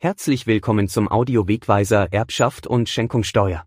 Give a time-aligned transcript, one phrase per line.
[0.00, 3.64] Herzlich willkommen zum Audio-Wegweiser Erbschaft und Schenkungssteuer.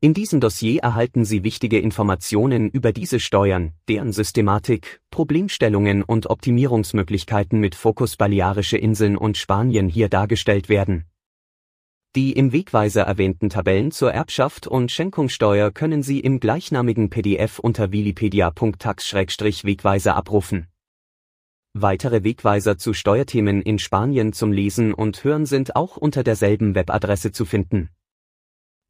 [0.00, 7.58] In diesem Dossier erhalten Sie wichtige Informationen über diese Steuern, deren Systematik, Problemstellungen und Optimierungsmöglichkeiten
[7.58, 11.06] mit Fokus Balearische Inseln und Spanien hier dargestellt werden.
[12.14, 17.90] Die im Wegweiser erwähnten Tabellen zur Erbschaft und Schenkungssteuer können Sie im gleichnamigen PDF unter
[17.90, 20.68] wikipedia.tax-wegweiser abrufen.
[21.76, 27.32] Weitere Wegweiser zu Steuerthemen in Spanien zum Lesen und Hören sind auch unter derselben Webadresse
[27.32, 27.90] zu finden.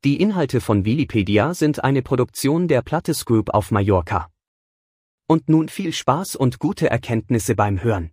[0.04, 4.28] Die Inhalte von Wikipedia sind eine Produktion der Plattes Group auf Mallorca.
[5.26, 8.10] Und nun viel Spaß und gute Erkenntnisse beim Hören.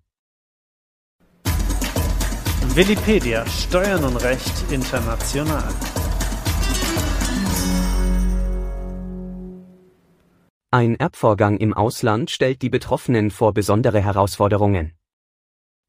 [2.73, 5.67] Wikipedia Steuern und Recht international.
[10.73, 14.93] Ein Erbvorgang im Ausland stellt die Betroffenen vor besondere Herausforderungen.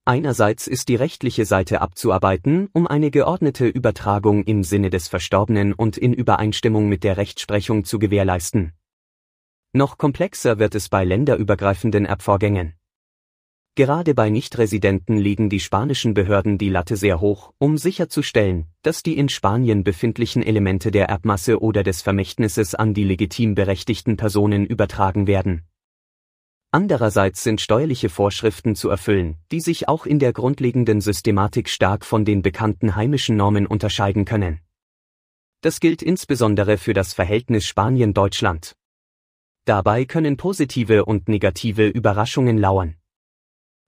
[0.05, 5.97] Einerseits ist die rechtliche Seite abzuarbeiten, um eine geordnete Übertragung im Sinne des Verstorbenen und
[5.99, 8.73] in Übereinstimmung mit der Rechtsprechung zu gewährleisten.
[9.73, 12.75] Noch komplexer wird es bei länderübergreifenden Erbvorgängen.
[13.75, 19.17] Gerade bei Nichtresidenten legen die spanischen Behörden die Latte sehr hoch, um sicherzustellen, dass die
[19.17, 25.27] in Spanien befindlichen Elemente der Erbmasse oder des Vermächtnisses an die legitim berechtigten Personen übertragen
[25.27, 25.63] werden.
[26.71, 32.27] Andererseits sind steuerliche Vorschriften zu erfüllen, die sich auch in der grundlegenden Systematik stark von
[32.27, 34.61] den bekannten heimischen Normen unterscheiden können.
[35.63, 38.77] Das gilt insbesondere für das Verhältnis Spanien-Deutschland.
[39.65, 42.97] Dabei können positive und negative Überraschungen lauern.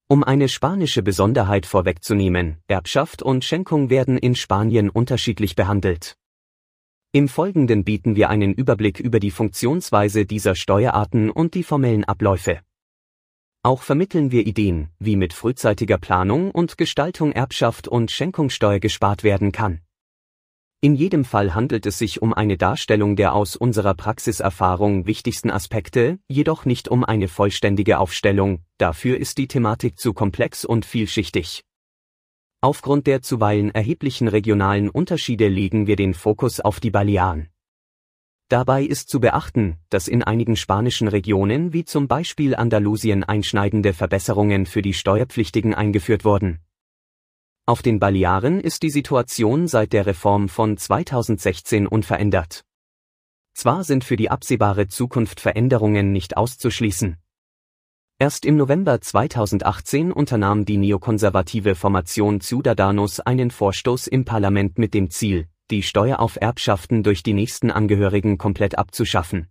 [0.07, 6.17] Um eine spanische Besonderheit vorwegzunehmen, Erbschaft und Schenkung werden in Spanien unterschiedlich behandelt.
[7.13, 12.61] Im Folgenden bieten wir einen Überblick über die Funktionsweise dieser Steuerarten und die formellen Abläufe.
[13.63, 19.53] Auch vermitteln wir Ideen, wie mit frühzeitiger Planung und Gestaltung Erbschaft und Schenkungssteuer gespart werden
[19.53, 19.81] kann.
[20.85, 26.19] In jedem Fall handelt es sich um eine Darstellung der aus unserer Praxiserfahrung wichtigsten Aspekte,
[26.29, 31.65] jedoch nicht um eine vollständige Aufstellung, dafür ist die Thematik zu komplex und vielschichtig.
[32.61, 37.49] Aufgrund der zuweilen erheblichen regionalen Unterschiede legen wir den Fokus auf die Balearen.
[38.51, 44.67] Dabei ist zu beachten, dass in einigen spanischen Regionen wie zum Beispiel Andalusien einschneidende Verbesserungen
[44.67, 46.59] für die Steuerpflichtigen eingeführt wurden.
[47.67, 52.63] Auf den Balearen ist die Situation seit der Reform von 2016 unverändert.
[53.55, 57.17] Zwar sind für die absehbare Zukunft Veränderungen nicht auszuschließen.
[58.19, 65.09] Erst im November 2018 unternahm die neokonservative Formation Ciudadanos einen Vorstoß im Parlament mit dem
[65.09, 69.49] Ziel, die Steuer auf Erbschaften durch die nächsten Angehörigen komplett abzuschaffen.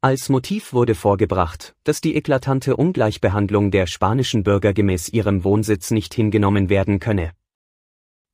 [0.00, 6.14] Als Motiv wurde vorgebracht, dass die eklatante Ungleichbehandlung der spanischen Bürger gemäß ihrem Wohnsitz nicht
[6.14, 7.32] hingenommen werden könne.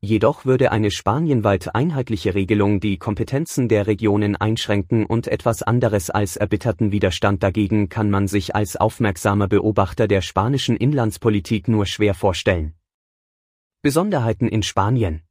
[0.02, 6.36] Jedoch würde eine spanienweit einheitliche Regelung die Kompetenzen der Regionen einschränken und etwas anderes als
[6.36, 12.74] erbitterten Widerstand dagegen kann man sich als aufmerksamer Beobachter der spanischen Inlandspolitik nur schwer vorstellen.
[13.80, 15.22] Besonderheiten in Spanien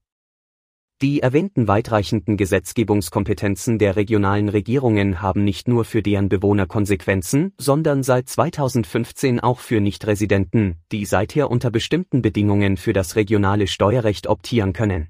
[1.04, 8.04] die erwähnten weitreichenden Gesetzgebungskompetenzen der regionalen Regierungen haben nicht nur für deren Bewohner Konsequenzen, sondern
[8.04, 14.72] seit 2015 auch für Nichtresidenten, die seither unter bestimmten Bedingungen für das regionale Steuerrecht optieren
[14.72, 15.10] können.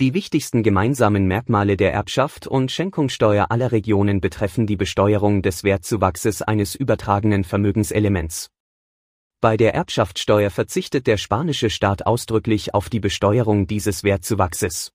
[0.00, 6.42] Die wichtigsten gemeinsamen Merkmale der Erbschaft und Schenkungssteuer aller Regionen betreffen die Besteuerung des Wertzuwachses
[6.42, 8.51] eines übertragenen Vermögenselements.
[9.42, 14.92] Bei der Erbschaftssteuer verzichtet der spanische Staat ausdrücklich auf die Besteuerung dieses Wertzuwachses.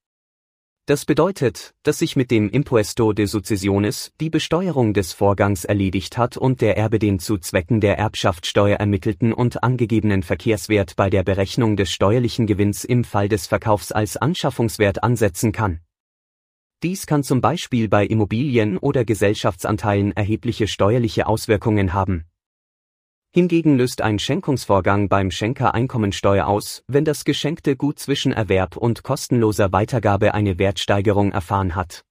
[0.86, 6.38] Das bedeutet, dass sich mit dem Impuesto de Sucesiones die Besteuerung des Vorgangs erledigt hat
[6.38, 11.76] und der Erbe den zu Zwecken der Erbschaftssteuer ermittelten und angegebenen Verkehrswert bei der Berechnung
[11.76, 15.82] des steuerlichen Gewinns im Fall des Verkaufs als Anschaffungswert ansetzen kann.
[16.84, 22.24] Dies kann zum Beispiel bei Immobilien oder Gesellschaftsanteilen erhebliche steuerliche Auswirkungen haben.
[23.34, 29.04] Hingegen löst ein Schenkungsvorgang beim Schenker Einkommensteuer aus, wenn das geschenkte Gut zwischen Erwerb und
[29.04, 32.04] kostenloser Weitergabe eine Wertsteigerung erfahren hat.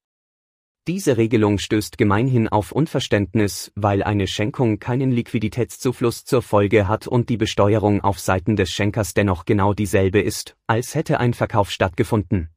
[0.88, 7.29] Diese Regelung stößt gemeinhin auf Unverständnis, weil eine Schenkung keinen Liquiditätszufluss zur Folge hat und
[7.29, 12.50] die Besteuerung auf Seiten des Schenkers dennoch genau dieselbe ist, als hätte ein Verkauf stattgefunden.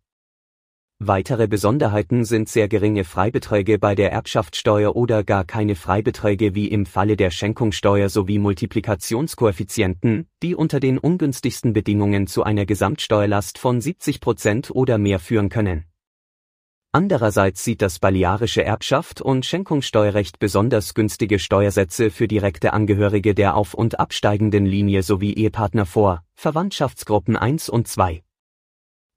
[1.01, 6.85] Weitere Besonderheiten sind sehr geringe Freibeträge bei der Erbschaftssteuer oder gar keine Freibeträge wie im
[6.85, 14.19] Falle der Schenkungssteuer sowie Multiplikationskoeffizienten, die unter den ungünstigsten Bedingungen zu einer Gesamtsteuerlast von 70
[14.19, 15.85] Prozent oder mehr führen können.
[16.91, 23.73] Andererseits sieht das balearische Erbschaft und Schenkungssteuerrecht besonders günstige Steuersätze für direkte Angehörige der auf-
[23.73, 28.21] und absteigenden Linie sowie Ehepartner vor, Verwandtschaftsgruppen 1 und 2.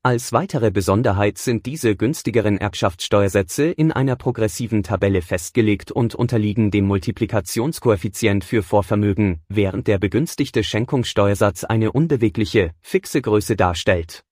[0.05, 6.87] Als weitere Besonderheit sind diese günstigeren Erbschaftssteuersätze in einer progressiven Tabelle festgelegt und unterliegen dem
[6.87, 14.25] Multiplikationskoeffizient für Vorvermögen, während der begünstigte Schenkungssteuersatz eine unbewegliche, fixe Größe darstellt.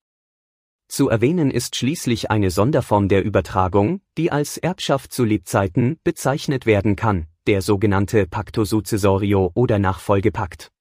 [0.88, 6.96] Zu erwähnen ist schließlich eine Sonderform der Übertragung, die als Erbschaft zu Lebzeiten bezeichnet werden
[6.96, 10.72] kann, der sogenannte Pacto Successorio oder Nachfolgepakt.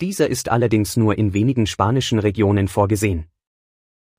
[0.00, 3.26] Dieser ist allerdings nur in wenigen spanischen Regionen vorgesehen.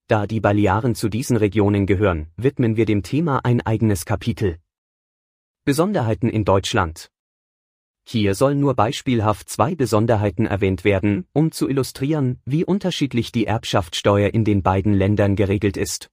[0.09, 4.57] Da die Balearen zu diesen Regionen gehören, widmen wir dem Thema ein eigenes Kapitel.
[5.65, 7.11] Besonderheiten in Deutschland.
[8.05, 14.33] Hier sollen nur beispielhaft zwei Besonderheiten erwähnt werden, um zu illustrieren, wie unterschiedlich die Erbschaftssteuer
[14.33, 16.09] in den beiden Ländern geregelt ist.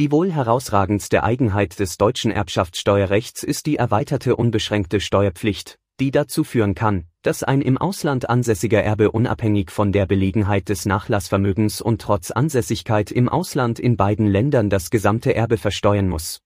[0.00, 6.74] Die wohl herausragendste Eigenheit des deutschen Erbschaftssteuerrechts ist die erweiterte unbeschränkte Steuerpflicht, die dazu führen
[6.74, 12.30] kann, dass ein im Ausland ansässiger Erbe unabhängig von der Belegenheit des Nachlassvermögens und trotz
[12.30, 16.40] Ansässigkeit im Ausland in beiden Ländern das gesamte Erbe versteuern muss.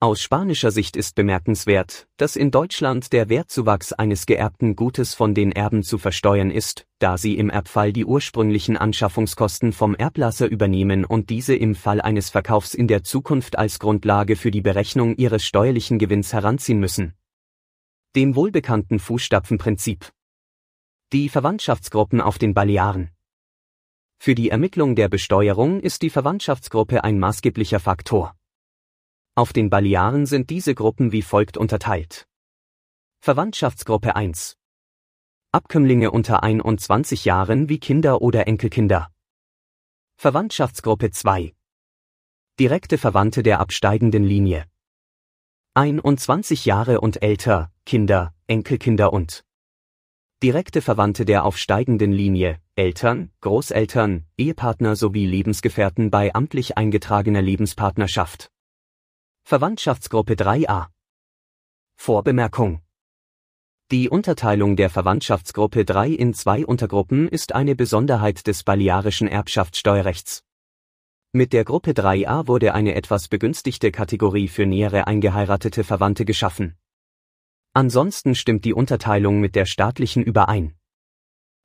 [0.00, 5.52] Aus spanischer Sicht ist bemerkenswert, dass in Deutschland der Wertzuwachs eines geerbten Gutes von den
[5.52, 11.30] Erben zu versteuern ist, da sie im Erbfall die ursprünglichen Anschaffungskosten vom Erblasser übernehmen und
[11.30, 16.00] diese im Fall eines Verkaufs in der Zukunft als Grundlage für die Berechnung ihres steuerlichen
[16.00, 17.14] Gewinns heranziehen müssen
[18.14, 20.12] dem wohlbekannten Fußstapfenprinzip.
[21.14, 23.10] Die Verwandtschaftsgruppen auf den Balearen.
[24.18, 28.36] Für die Ermittlung der Besteuerung ist die Verwandtschaftsgruppe ein maßgeblicher Faktor.
[29.34, 32.28] Auf den Balearen sind diese Gruppen wie folgt unterteilt.
[33.20, 34.58] Verwandtschaftsgruppe 1.
[35.50, 39.10] Abkömmlinge unter 21 Jahren wie Kinder oder Enkelkinder.
[40.16, 41.54] Verwandtschaftsgruppe 2.
[42.60, 44.66] Direkte Verwandte der absteigenden Linie.
[45.74, 49.42] 21 Jahre und älter, Kinder, Enkelkinder und
[50.42, 58.50] direkte Verwandte der aufsteigenden Linie, Eltern, Großeltern, Ehepartner sowie Lebensgefährten bei amtlich eingetragener Lebenspartnerschaft.
[59.44, 60.88] Verwandtschaftsgruppe 3a
[61.96, 62.82] Vorbemerkung
[63.90, 70.44] Die Unterteilung der Verwandtschaftsgruppe 3 in zwei Untergruppen ist eine Besonderheit des balearischen Erbschaftssteuerrechts.
[71.34, 76.76] Mit der Gruppe 3a wurde eine etwas begünstigte Kategorie für nähere eingeheiratete Verwandte geschaffen.
[77.72, 80.74] Ansonsten stimmt die Unterteilung mit der staatlichen überein.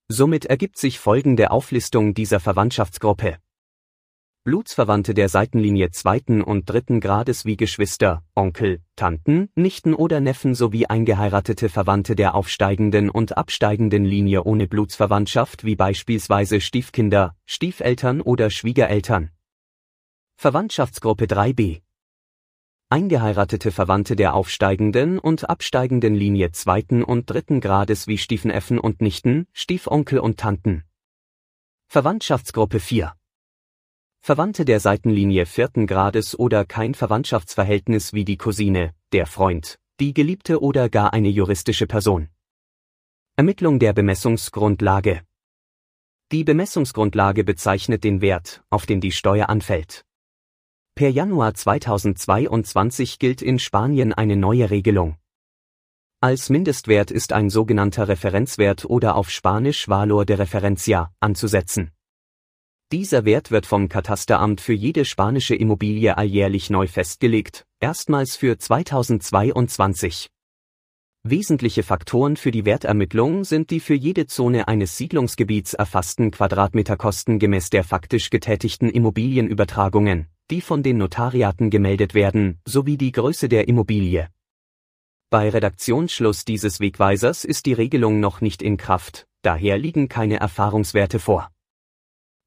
[0.08, 3.40] Somit ergibt sich folgende Auflistung dieser Verwandtschaftsgruppe.
[4.46, 10.86] Blutsverwandte der Seitenlinie zweiten und dritten Grades wie Geschwister, Onkel, Tanten, Nichten oder Neffen sowie
[10.86, 19.32] eingeheiratete Verwandte der aufsteigenden und absteigenden Linie ohne Blutsverwandtschaft wie beispielsweise Stiefkinder, Stiefeltern oder Schwiegereltern.
[20.40, 21.82] Verwandtschaftsgruppe 3b
[22.90, 29.48] Eingeheiratete Verwandte der aufsteigenden und absteigenden Linie zweiten und dritten Grades wie Stiefneffen und Nichten,
[29.52, 30.84] Stiefonkel und Tanten.
[31.88, 33.16] Verwandtschaftsgruppe 4
[34.20, 40.62] Verwandte der Seitenlinie vierten Grades oder kein Verwandtschaftsverhältnis wie die Cousine, der Freund, die Geliebte
[40.62, 42.30] oder gar eine juristische Person.
[43.38, 45.24] Ermittlung der Bemessungsgrundlage
[46.32, 50.04] Die Bemessungsgrundlage bezeichnet den Wert, auf den die Steuer anfällt.
[50.98, 55.18] Per Januar 2022 gilt in Spanien eine neue Regelung.
[56.22, 61.92] Als Mindestwert ist ein sogenannter Referenzwert oder auf Spanisch Valor de Referencia anzusetzen.
[62.92, 70.32] Dieser Wert wird vom Katasteramt für jede spanische Immobilie alljährlich neu festgelegt, erstmals für 2022.
[71.22, 77.70] Wesentliche Faktoren für die Wertermittlung sind die für jede Zone eines Siedlungsgebiets erfassten Quadratmeterkosten gemäß
[77.70, 84.30] der faktisch getätigten Immobilienübertragungen, die von den Notariaten gemeldet werden, sowie die Größe der Immobilie.
[85.30, 91.20] Bei Redaktionsschluss dieses Wegweisers ist die Regelung noch nicht in Kraft, daher liegen keine Erfahrungswerte
[91.20, 91.52] vor.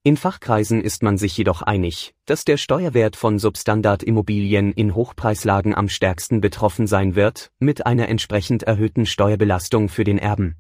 [0.02, 5.90] In Fachkreisen ist man sich jedoch einig, dass der Steuerwert von Substandardimmobilien in Hochpreislagen am
[5.90, 10.57] stärksten betroffen sein wird, mit einer entsprechend erhöhten Steuerbelastung für den Erben.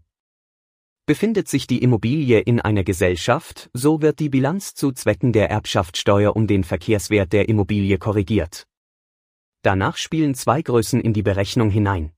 [1.10, 6.36] Befindet sich die Immobilie in einer Gesellschaft, so wird die Bilanz zu Zwecken der Erbschaftssteuer
[6.36, 8.68] um den Verkehrswert der Immobilie korrigiert.
[9.62, 12.12] Danach spielen zwei Größen in die Berechnung hinein.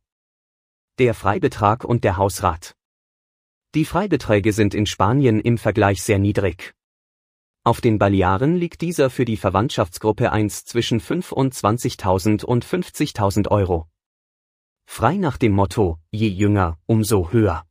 [0.99, 2.77] Der Freibetrag und der Hausrat.
[3.75, 6.75] Die Freibeträge sind in Spanien im Vergleich sehr niedrig.
[7.65, 13.89] Auf den Balearen liegt dieser für die Verwandtschaftsgruppe 1 zwischen 25.000 und 50.000 Euro.
[14.85, 17.65] Frei nach dem Motto, je jünger, umso höher.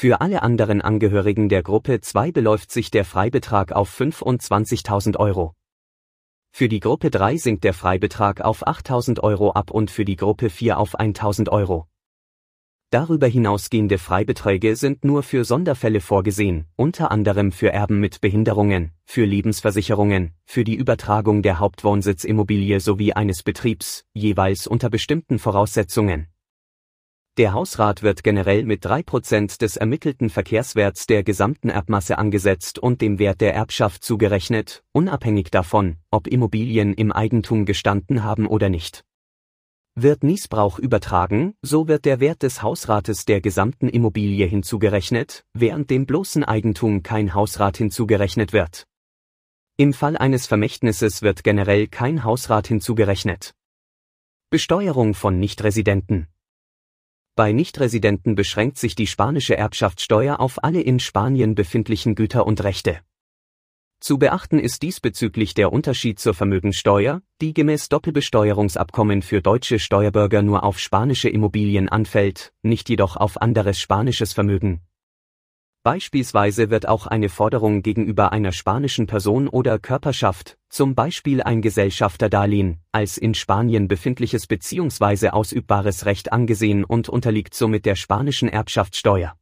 [0.00, 5.54] Für alle anderen Angehörigen der Gruppe 2 beläuft sich der Freibetrag auf 25.000 Euro.
[6.52, 10.50] Für die Gruppe 3 sinkt der Freibetrag auf 8.000 Euro ab und für die Gruppe
[10.50, 11.88] 4 auf 1.000 Euro.
[12.90, 19.24] Darüber hinausgehende Freibeträge sind nur für Sonderfälle vorgesehen, unter anderem für Erben mit Behinderungen, für
[19.24, 26.28] Lebensversicherungen, für die Übertragung der Hauptwohnsitz-Immobilie sowie eines Betriebs, jeweils unter bestimmten Voraussetzungen.
[27.38, 33.20] Der Hausrat wird generell mit 3% des ermittelten Verkehrswerts der gesamten Erbmasse angesetzt und dem
[33.20, 39.04] Wert der Erbschaft zugerechnet, unabhängig davon, ob Immobilien im Eigentum gestanden haben oder nicht.
[39.94, 46.06] Wird Niesbrauch übertragen, so wird der Wert des Hausrates der gesamten Immobilie hinzugerechnet, während dem
[46.06, 48.88] bloßen Eigentum kein Hausrat hinzugerechnet wird.
[49.76, 53.54] Im Fall eines Vermächtnisses wird generell kein Hausrat hinzugerechnet.
[54.50, 56.26] Besteuerung von Nichtresidenten.
[57.38, 62.98] Bei Nichtresidenten beschränkt sich die spanische Erbschaftssteuer auf alle in Spanien befindlichen Güter und Rechte.
[64.00, 70.64] Zu beachten ist diesbezüglich der Unterschied zur Vermögensteuer, die gemäß Doppelbesteuerungsabkommen für deutsche Steuerbürger nur
[70.64, 74.80] auf spanische Immobilien anfällt, nicht jedoch auf anderes spanisches Vermögen.
[75.82, 82.78] Beispielsweise wird auch eine Forderung gegenüber einer spanischen Person oder Körperschaft, zum Beispiel ein Gesellschafterdarlehen,
[82.92, 85.30] als in Spanien befindliches bzw.
[85.30, 89.34] ausübbares Recht angesehen und unterliegt somit der spanischen Erbschaftssteuer.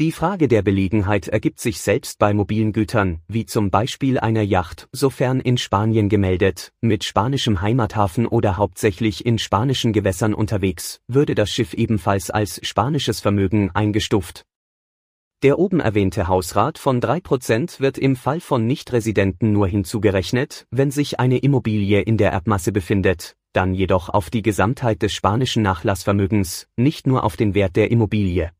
[0.00, 4.88] Die Frage der Belegenheit ergibt sich selbst bei mobilen Gütern, wie zum Beispiel einer Yacht,
[4.92, 11.50] sofern in Spanien gemeldet, mit spanischem Heimathafen oder hauptsächlich in spanischen Gewässern unterwegs, würde das
[11.50, 14.46] Schiff ebenfalls als spanisches Vermögen eingestuft.
[15.42, 21.18] Der oben erwähnte Hausrat von 3% wird im Fall von Nichtresidenten nur hinzugerechnet, wenn sich
[21.18, 27.06] eine Immobilie in der Erbmasse befindet, dann jedoch auf die Gesamtheit des spanischen Nachlassvermögens, nicht
[27.06, 28.52] nur auf den Wert der Immobilie.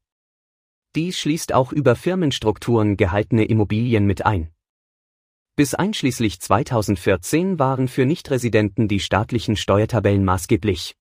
[0.97, 4.49] Dies schließt auch über Firmenstrukturen gehaltene Immobilien mit ein.
[5.57, 10.97] Bis einschließlich 2014 waren für Nichtresidenten die staatlichen Steuertabellen maßgeblich.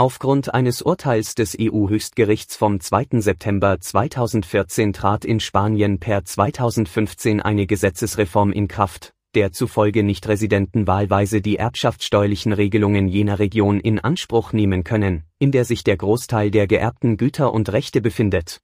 [0.00, 3.20] Aufgrund eines Urteils des EU-Höchstgerichts vom 2.
[3.20, 11.42] September 2014 trat in Spanien per 2015 eine Gesetzesreform in Kraft, der zufolge Nichtresidenten wahlweise
[11.42, 16.66] die erbschaftssteuerlichen Regelungen jener Region in Anspruch nehmen können, in der sich der Großteil der
[16.66, 18.62] geerbten Güter und Rechte befindet.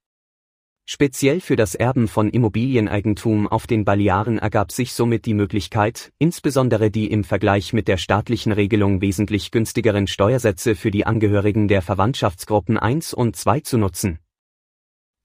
[0.89, 6.93] Speziell für das Erben von Immobilieneigentum auf den Balearen ergab sich somit die Möglichkeit, insbesondere
[6.93, 12.79] die im Vergleich mit der staatlichen Regelung wesentlich günstigeren Steuersätze für die Angehörigen der Verwandtschaftsgruppen
[12.79, 14.21] 1 und 2 zu nutzen.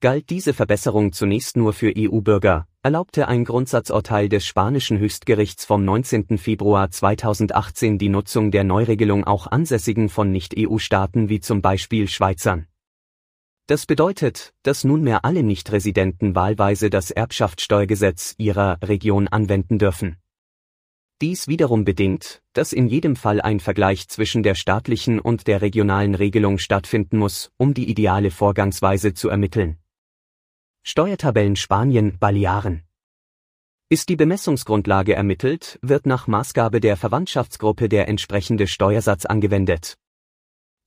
[0.00, 6.38] Galt diese Verbesserung zunächst nur für EU-Bürger, erlaubte ein Grundsatzurteil des spanischen Höchstgerichts vom 19.
[6.38, 12.66] Februar 2018 die Nutzung der Neuregelung auch Ansässigen von Nicht-EU-Staaten wie zum Beispiel Schweizern.
[13.66, 20.16] Das bedeutet, dass nunmehr alle Nichtresidenten wahlweise das Erbschaftssteuergesetz ihrer Region anwenden dürfen.
[21.20, 26.16] Dies wiederum bedingt, dass in jedem Fall ein Vergleich zwischen der staatlichen und der regionalen
[26.16, 29.78] Regelung stattfinden muss, um die ideale Vorgangsweise zu ermitteln.
[30.82, 32.82] Steuertabellen Spanien Balearen
[33.88, 39.96] Ist die Bemessungsgrundlage ermittelt, wird nach Maßgabe der Verwandtschaftsgruppe der entsprechende Steuersatz angewendet.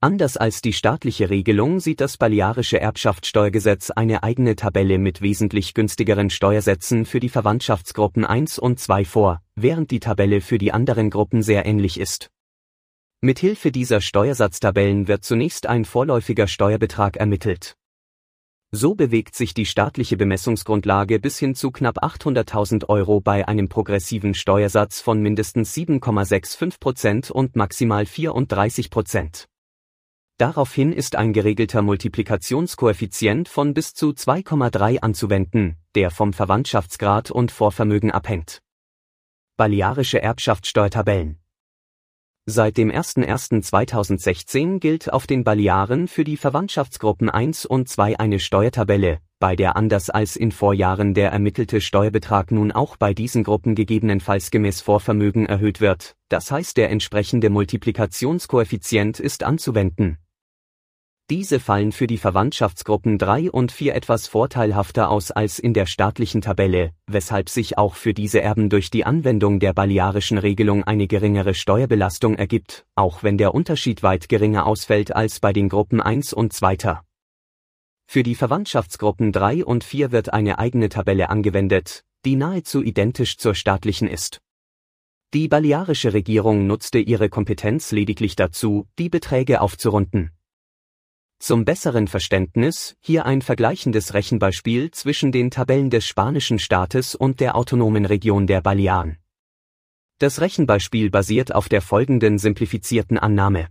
[0.06, 6.30] Anders als die staatliche Regelung sieht das Balearische Erbschaftssteuergesetz eine eigene Tabelle mit wesentlich günstigeren
[6.30, 11.42] Steuersätzen für die Verwandtschaftsgruppen 1 und 2 vor, während die Tabelle für die anderen Gruppen
[11.42, 12.30] sehr ähnlich ist.
[13.22, 17.76] Mithilfe dieser Steuersatztabellen wird zunächst ein vorläufiger Steuerbetrag ermittelt.
[18.70, 24.36] So bewegt sich die staatliche Bemessungsgrundlage bis hin zu knapp 800.000 Euro bei einem progressiven
[24.36, 29.48] Steuersatz von mindestens 7,65 Prozent und maximal 34 Prozent.
[30.38, 38.12] Daraufhin ist ein geregelter Multiplikationskoeffizient von bis zu 2,3 anzuwenden, der vom Verwandtschaftsgrad und Vorvermögen
[38.12, 38.62] abhängt.
[39.56, 41.39] Balearische Erbschaftssteuertabellen
[42.46, 49.20] Seit dem 01.01.2016 gilt auf den Balearen für die Verwandtschaftsgruppen 1 und 2 eine Steuertabelle,
[49.39, 54.51] bei der anders als in Vorjahren der ermittelte Steuerbetrag nun auch bei diesen Gruppen gegebenenfalls
[54.51, 60.18] gemäß Vorvermögen erhöht wird, das heißt der entsprechende Multiplikationskoeffizient ist anzuwenden
[61.32, 66.41] diese fallen für die Verwandtschaftsgruppen 3 und 4 etwas vorteilhafter aus als in der staatlichen
[66.41, 71.55] Tabelle, weshalb sich auch für diese Erben durch die Anwendung der balearischen Regelung eine geringere
[71.55, 76.53] Steuerbelastung ergibt, auch wenn der Unterschied weit geringer ausfällt als bei den Gruppen 1 und
[76.53, 77.00] 2.
[78.08, 83.55] Für die Verwandtschaftsgruppen 3 und 4 wird eine eigene Tabelle angewendet, die nahezu identisch zur
[83.55, 84.41] staatlichen ist.
[85.34, 90.29] Die balearische Regierung nutzte ihre Kompetenz lediglich dazu, die Beträge aufzurunden.
[91.46, 97.56] Zum besseren Verständnis hier ein vergleichendes Rechenbeispiel zwischen den Tabellen des spanischen Staates und der
[97.56, 99.20] autonomen Region der Balearen.
[100.18, 103.68] Das Rechenbeispiel basiert auf der folgenden simplifizierten Annahme.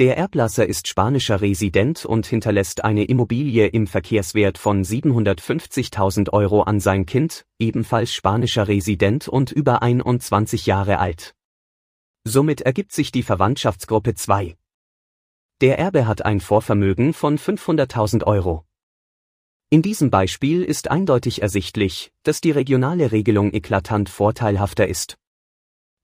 [0.00, 6.80] Der Erblasser ist spanischer Resident und hinterlässt eine Immobilie im Verkehrswert von 750.000 Euro an
[6.80, 11.36] sein Kind, ebenfalls spanischer Resident und über 21 Jahre alt.
[12.24, 14.56] Somit ergibt sich die Verwandtschaftsgruppe 2.
[15.62, 18.66] Der Erbe hat ein Vorvermögen von 500.000 Euro.
[19.70, 25.16] In diesem Beispiel ist eindeutig ersichtlich, dass die regionale Regelung eklatant vorteilhafter ist.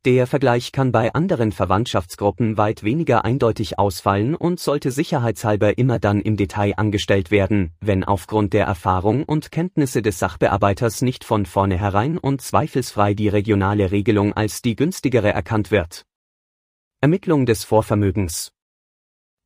[0.06, 6.22] Der Vergleich kann bei anderen Verwandtschaftsgruppen weit weniger eindeutig ausfallen und sollte sicherheitshalber immer dann
[6.22, 12.16] im Detail angestellt werden, wenn aufgrund der Erfahrung und Kenntnisse des Sachbearbeiters nicht von vornherein
[12.16, 16.06] und zweifelsfrei die regionale Regelung als die günstigere erkannt wird.
[17.02, 18.50] Ermittlung des Vorvermögens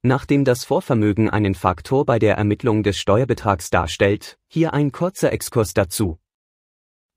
[0.08, 5.74] Nachdem das Vorvermögen einen Faktor bei der Ermittlung des Steuerbetrags darstellt, hier ein kurzer Exkurs
[5.74, 6.20] dazu.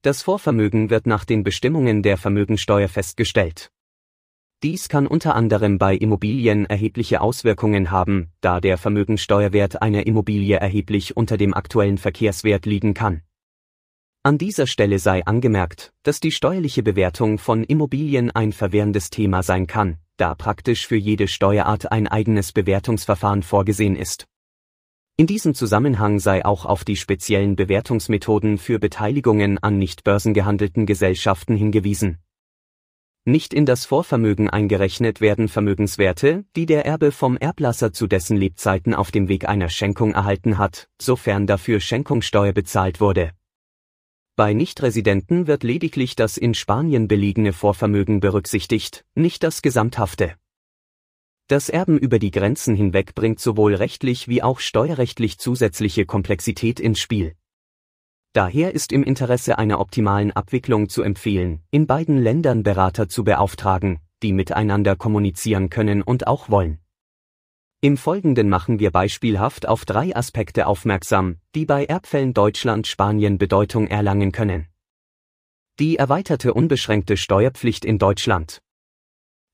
[0.01, 3.71] Das Vorvermögen wird nach den Bestimmungen der Vermögensteuer festgestellt.
[4.63, 11.15] Dies kann unter anderem bei Immobilien erhebliche Auswirkungen haben, da der Vermögensteuerwert einer Immobilie erheblich
[11.15, 13.21] unter dem aktuellen Verkehrswert liegen kann.
[14.23, 19.67] An dieser Stelle sei angemerkt, dass die steuerliche Bewertung von Immobilien ein verwirrendes Thema sein
[19.67, 24.25] kann, da praktisch für jede Steuerart ein eigenes Bewertungsverfahren vorgesehen ist.
[25.17, 31.55] In diesem Zusammenhang sei auch auf die speziellen Bewertungsmethoden für Beteiligungen an nicht börsengehandelten Gesellschaften
[31.55, 32.19] hingewiesen.
[33.25, 38.93] Nicht in das Vorvermögen eingerechnet werden Vermögenswerte, die der Erbe vom Erblasser zu dessen Lebzeiten
[38.93, 43.31] auf dem Weg einer Schenkung erhalten hat, sofern dafür Schenkungssteuer bezahlt wurde.
[44.39, 50.35] Bei Nichtresidenten wird lediglich das in Spanien beliegene Vorvermögen berücksichtigt, nicht das gesamthafte.
[51.47, 57.01] Das Erben über die Grenzen hinweg bringt sowohl rechtlich wie auch steuerrechtlich zusätzliche Komplexität ins
[57.01, 57.35] Spiel.
[58.31, 63.99] Daher ist im Interesse einer optimalen Abwicklung zu empfehlen, in beiden Ländern Berater zu beauftragen,
[64.23, 66.79] die miteinander kommunizieren können und auch wollen.
[67.81, 74.33] Im Folgenden machen wir beispielhaft auf drei Aspekte aufmerksam, die bei Erbfällen Deutschland-Spanien Bedeutung erlangen
[74.33, 74.67] können.
[75.79, 78.59] Die erweiterte unbeschränkte Steuerpflicht in Deutschland.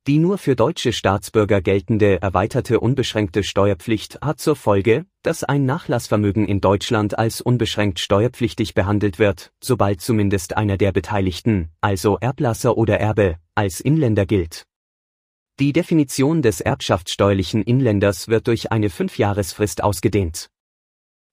[0.07, 6.47] Die nur für deutsche Staatsbürger geltende erweiterte unbeschränkte Steuerpflicht hat zur Folge, dass ein Nachlassvermögen
[6.47, 12.99] in Deutschland als unbeschränkt steuerpflichtig behandelt wird, sobald zumindest einer der Beteiligten, also Erblasser oder
[12.99, 14.65] Erbe, als Inländer gilt.
[15.57, 20.49] Die Definition des erbschaftssteuerlichen Inländers wird durch eine Fünfjahresfrist ausgedehnt.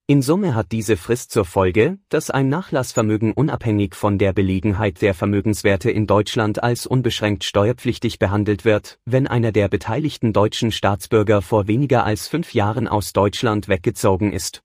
[0.07, 5.15] In Summe hat diese Frist zur Folge, dass ein Nachlassvermögen unabhängig von der Belegenheit der
[5.15, 11.67] Vermögenswerte in Deutschland als unbeschränkt steuerpflichtig behandelt wird, wenn einer der beteiligten deutschen Staatsbürger vor
[11.67, 14.63] weniger als fünf Jahren aus Deutschland weggezogen ist.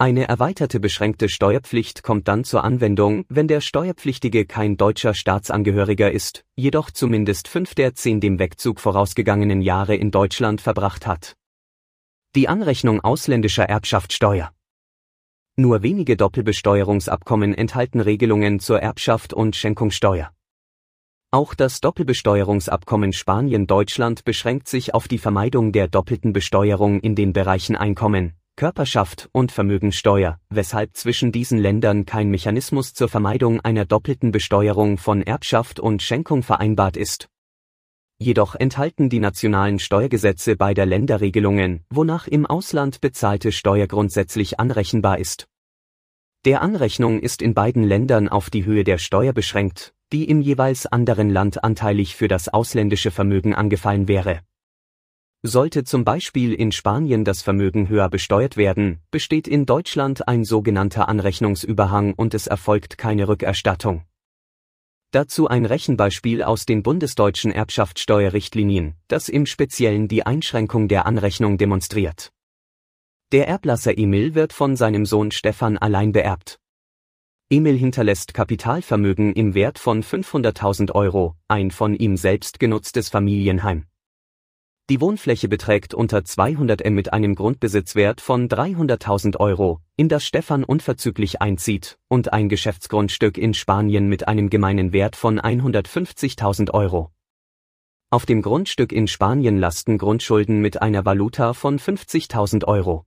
[0.00, 6.44] Eine erweiterte beschränkte Steuerpflicht kommt dann zur Anwendung, wenn der Steuerpflichtige kein deutscher Staatsangehöriger ist,
[6.54, 11.34] jedoch zumindest fünf der zehn dem Wegzug vorausgegangenen Jahre in Deutschland verbracht hat.
[12.36, 14.52] Die Anrechnung ausländischer Erbschaftssteuer.
[15.56, 20.30] Nur wenige Doppelbesteuerungsabkommen enthalten Regelungen zur Erbschaft und Schenkungssteuer.
[21.32, 27.74] Auch das Doppelbesteuerungsabkommen Spanien-Deutschland beschränkt sich auf die Vermeidung der doppelten Besteuerung in den Bereichen
[27.74, 34.98] Einkommen, Körperschaft und Vermögenssteuer, weshalb zwischen diesen Ländern kein Mechanismus zur Vermeidung einer doppelten Besteuerung
[34.98, 37.28] von Erbschaft und Schenkung vereinbart ist.
[38.18, 45.20] Jedoch enthalten die nationalen Steuergesetze beider Länder Regelungen, wonach im Ausland bezahlte Steuer grundsätzlich anrechenbar
[45.20, 45.46] ist.
[46.44, 50.86] Der Anrechnung ist in beiden Ländern auf die Höhe der Steuer beschränkt, die im jeweils
[50.86, 54.40] anderen Land anteilig für das ausländische Vermögen angefallen wäre.
[55.44, 61.08] Sollte zum Beispiel in Spanien das Vermögen höher besteuert werden, besteht in Deutschland ein sogenannter
[61.08, 64.02] Anrechnungsüberhang und es erfolgt keine Rückerstattung.
[65.12, 72.32] Dazu ein Rechenbeispiel aus den bundesdeutschen Erbschaftssteuerrichtlinien, das im Speziellen die Einschränkung der Anrechnung demonstriert.
[73.30, 76.58] Der Erblasser Emil wird von seinem Sohn Stefan allein beerbt.
[77.48, 83.87] Emil hinterlässt Kapitalvermögen im Wert von 500.000 Euro, ein von ihm selbst genutztes Familienheim.
[84.90, 90.64] Die Wohnfläche beträgt unter 200 M mit einem Grundbesitzwert von 300.000 Euro, in das Stefan
[90.64, 97.12] unverzüglich einzieht, und ein Geschäftsgrundstück in Spanien mit einem gemeinen Wert von 150.000 Euro.
[98.08, 103.04] Auf dem Grundstück in Spanien lasten Grundschulden mit einer Valuta von 50.000 Euro.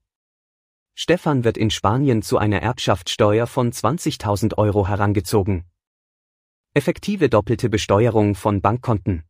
[0.94, 5.66] Stefan wird in Spanien zu einer Erbschaftssteuer von 20.000 Euro herangezogen.
[6.76, 9.24] Effektive doppelte Besteuerung von Bankkonten.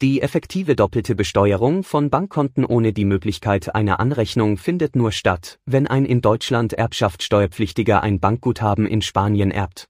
[0.00, 5.88] Die effektive doppelte Besteuerung von Bankkonten ohne die Möglichkeit einer Anrechnung findet nur statt, wenn
[5.88, 9.88] ein in Deutschland Erbschaftssteuerpflichtiger ein Bankguthaben in Spanien erbt.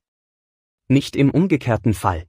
[0.89, 2.25] Nicht im umgekehrten Fall.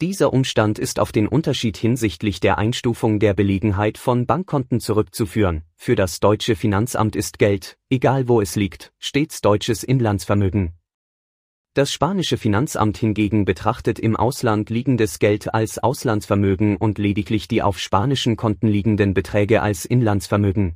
[0.00, 5.64] Dieser Umstand ist auf den Unterschied hinsichtlich der Einstufung der Belegenheit von Bankkonten zurückzuführen.
[5.74, 10.77] Für das deutsche Finanzamt ist Geld, egal wo es liegt, stets deutsches Inlandsvermögen.
[11.78, 17.78] Das spanische Finanzamt hingegen betrachtet im Ausland liegendes Geld als Auslandsvermögen und lediglich die auf
[17.78, 20.74] spanischen Konten liegenden Beträge als Inlandsvermögen.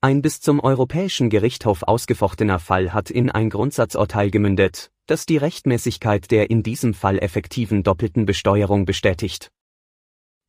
[0.00, 6.32] Ein bis zum Europäischen Gerichtshof ausgefochtener Fall hat in ein Grundsatzurteil gemündet, das die Rechtmäßigkeit
[6.32, 9.52] der in diesem Fall effektiven doppelten Besteuerung bestätigt.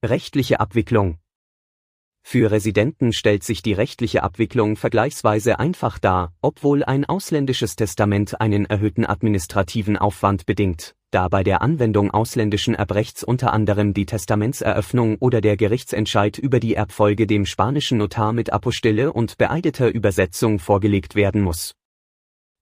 [0.03, 1.19] Rechtliche Abwicklung
[2.23, 8.65] Für Residenten stellt sich die rechtliche Abwicklung vergleichsweise einfach dar, obwohl ein ausländisches Testament einen
[8.65, 15.41] erhöhten administrativen Aufwand bedingt da bei der Anwendung ausländischen Erbrechts unter anderem die Testamentseröffnung oder
[15.41, 21.41] der Gerichtsentscheid über die Erbfolge dem spanischen Notar mit Apostille und beeideter Übersetzung vorgelegt werden
[21.41, 21.75] muss.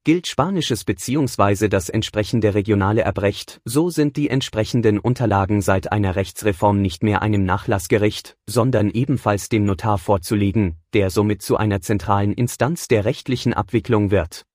[0.03, 1.67] Gilt spanisches bzw.
[1.67, 7.45] das entsprechende regionale Erbrecht, so sind die entsprechenden Unterlagen seit einer Rechtsreform nicht mehr einem
[7.45, 14.09] Nachlassgericht, sondern ebenfalls dem Notar vorzulegen, der somit zu einer zentralen Instanz der rechtlichen Abwicklung
[14.11, 14.45] wird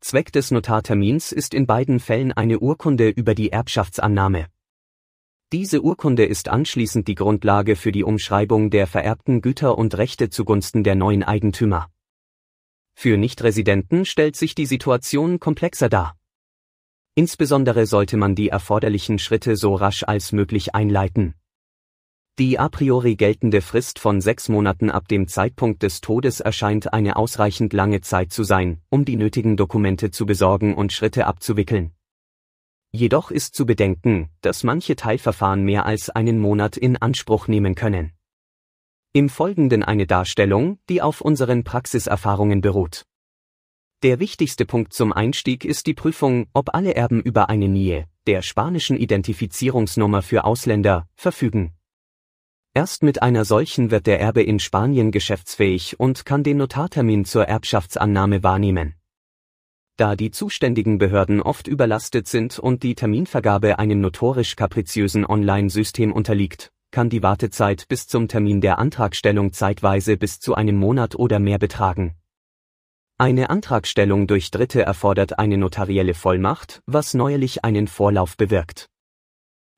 [0.00, 4.46] Zweck des Notartermins ist in beiden Fällen eine Urkunde über die Erbschaftsannahme.
[5.52, 10.84] Diese Urkunde ist anschließend die Grundlage für die Umschreibung der vererbten Güter und Rechte zugunsten
[10.84, 11.88] der neuen Eigentümer.
[12.96, 16.16] Für Nichtresidenten stellt sich die Situation komplexer dar.
[17.14, 21.34] Insbesondere sollte man die erforderlichen Schritte so rasch als möglich einleiten
[22.38, 27.16] die a priori geltende Frist von sechs Monaten ab dem Zeitpunkt des Todes erscheint eine
[27.16, 31.92] ausreichend lange Zeit zu sein, um die nötigen Dokumente zu besorgen und Schritte abzuwickeln.
[32.92, 38.12] Jedoch ist zu bedenken, dass manche Teilverfahren mehr als einen Monat in Anspruch nehmen können.
[39.16, 43.06] Im Folgenden eine Darstellung, die auf unseren Praxiserfahrungen beruht.
[44.02, 48.42] Der wichtigste Punkt zum Einstieg ist die Prüfung, ob alle Erben über eine NIE, der
[48.42, 51.72] spanischen Identifizierungsnummer für Ausländer, verfügen.
[52.74, 57.46] Erst mit einer solchen wird der Erbe in Spanien geschäftsfähig und kann den Notartermin zur
[57.46, 58.96] Erbschaftsannahme wahrnehmen.
[59.96, 66.70] Da die zuständigen Behörden oft überlastet sind und die Terminvergabe einem notorisch kapriziösen Online-System unterliegt,
[66.96, 71.58] kann die Wartezeit bis zum Termin der Antragstellung zeitweise bis zu einem Monat oder mehr
[71.58, 72.14] betragen.
[73.18, 78.88] Eine Antragstellung durch Dritte erfordert eine notarielle Vollmacht, was neuerlich einen Vorlauf bewirkt.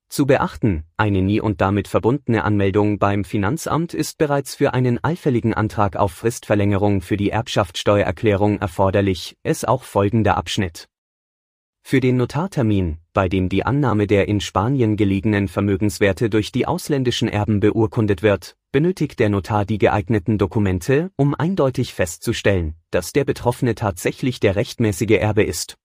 [0.07, 5.53] Zu beachten, eine nie und damit verbundene Anmeldung beim Finanzamt ist bereits für einen allfälligen
[5.53, 10.87] Antrag auf Fristverlängerung für die Erbschaftssteuererklärung erforderlich, es auch folgender Abschnitt.
[11.89, 17.27] Für den Notartermin, bei dem die Annahme der in Spanien gelegenen Vermögenswerte durch die ausländischen
[17.27, 23.73] Erben beurkundet wird, benötigt der Notar die geeigneten Dokumente, um eindeutig festzustellen, dass der Betroffene
[23.73, 25.77] tatsächlich der rechtmäßige Erbe ist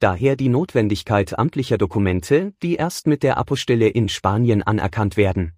[0.00, 5.52] daher die Notwendigkeit amtlicher Dokumente, die erst mit der Apostille in Spanien anerkannt werden.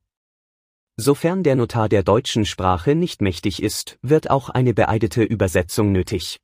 [0.98, 6.43] Sofern der Notar der deutschen Sprache nicht mächtig ist, wird auch eine beeidete Übersetzung nötig.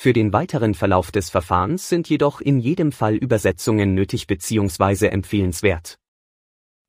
[0.00, 5.08] Für den weiteren Verlauf des Verfahrens sind jedoch in jedem Fall Übersetzungen nötig bzw.
[5.08, 5.98] empfehlenswert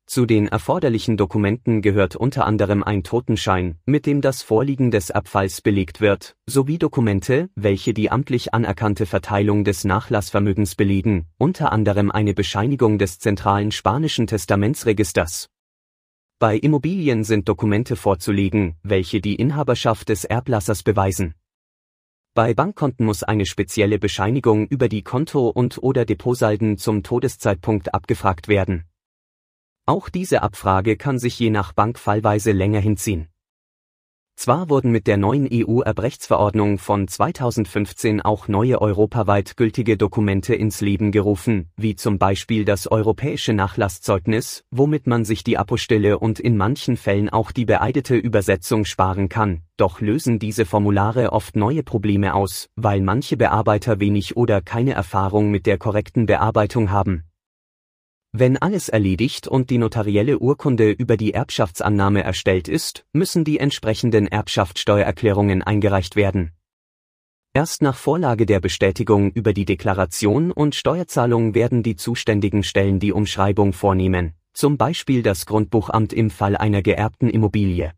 [0.06, 5.60] zu den erforderlichen Dokumenten gehört unter anderem ein Totenschein, mit dem das Vorliegen des Abfalls
[5.60, 12.34] belegt wird, sowie Dokumente, welche die amtlich anerkannte Verteilung des Nachlassvermögens belegen, unter anderem eine
[12.34, 15.48] Bescheinigung des zentralen spanischen Testamentsregisters.
[16.40, 21.34] Bei Immobilien sind Dokumente vorzulegen, welche die Inhaberschaft des Erblassers beweisen.
[22.34, 28.84] Bei Bankkonten muss eine spezielle Bescheinigung über die Konto- und/oder Depotsalden zum Todeszeitpunkt abgefragt werden
[29.90, 33.26] auch diese Abfrage kann sich je nach Bank fallweise länger hinziehen.
[34.40, 41.12] Zwar wurden mit der neuen EU-Erbrechtsverordnung von 2015 auch neue europaweit gültige Dokumente ins Leben
[41.12, 46.96] gerufen, wie zum Beispiel das europäische Nachlasszeugnis, womit man sich die Apostille und in manchen
[46.96, 52.70] Fällen auch die beeidete Übersetzung sparen kann, doch lösen diese Formulare oft neue Probleme aus,
[52.76, 57.29] weil manche Bearbeiter wenig oder keine Erfahrung mit der korrekten Bearbeitung haben
[58.32, 64.28] wenn alles erledigt und die notarielle Urkunde über die Erbschaftsannahme erstellt ist, müssen die entsprechenden
[64.28, 66.52] Erbschaftssteuererklärungen eingereicht werden.
[67.52, 73.12] Erst nach Vorlage der Bestätigung über die Deklaration und Steuerzahlung werden die zuständigen Stellen die
[73.12, 77.92] Umschreibung vornehmen, zum Beispiel das Grundbuchamt im Fall einer geerbten Immobilie.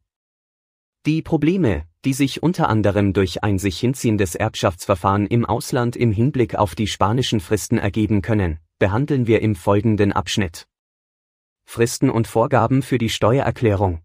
[1.04, 6.54] Die Probleme, die sich unter anderem durch ein sich hinziehendes Erbschaftsverfahren im Ausland im Hinblick
[6.54, 10.66] auf die spanischen Fristen ergeben können, behandeln wir im folgenden Abschnitt.
[11.64, 14.02] Fristen und Vorgaben für die Steuererklärung.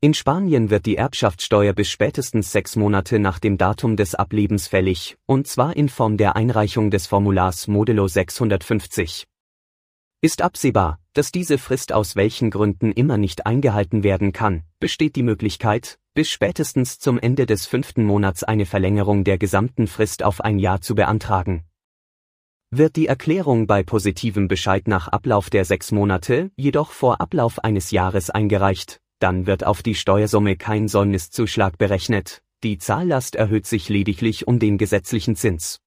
[0.00, 5.18] In Spanien wird die Erbschaftssteuer bis spätestens sechs Monate nach dem Datum des Ablebens fällig,
[5.26, 9.26] und zwar in Form der Einreichung des Formulars Modelo 650.
[10.22, 15.22] Ist absehbar, dass diese Frist aus welchen Gründen immer nicht eingehalten werden kann, besteht die
[15.22, 20.58] Möglichkeit, bis spätestens zum Ende des fünften Monats eine Verlängerung der gesamten Frist auf ein
[20.58, 21.66] Jahr zu beantragen.
[22.70, 27.92] Wird die Erklärung bei positivem Bescheid nach Ablauf der sechs Monate jedoch vor Ablauf eines
[27.92, 34.48] Jahres eingereicht, dann wird auf die Steuersumme kein Säumniszuschlag berechnet, die Zahllast erhöht sich lediglich
[34.48, 35.80] um den gesetzlichen Zins.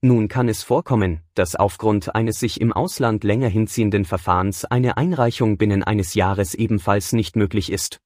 [0.00, 5.58] Nun kann es vorkommen, dass aufgrund eines sich im Ausland länger hinziehenden Verfahrens eine Einreichung
[5.58, 8.00] binnen eines Jahres ebenfalls nicht möglich ist.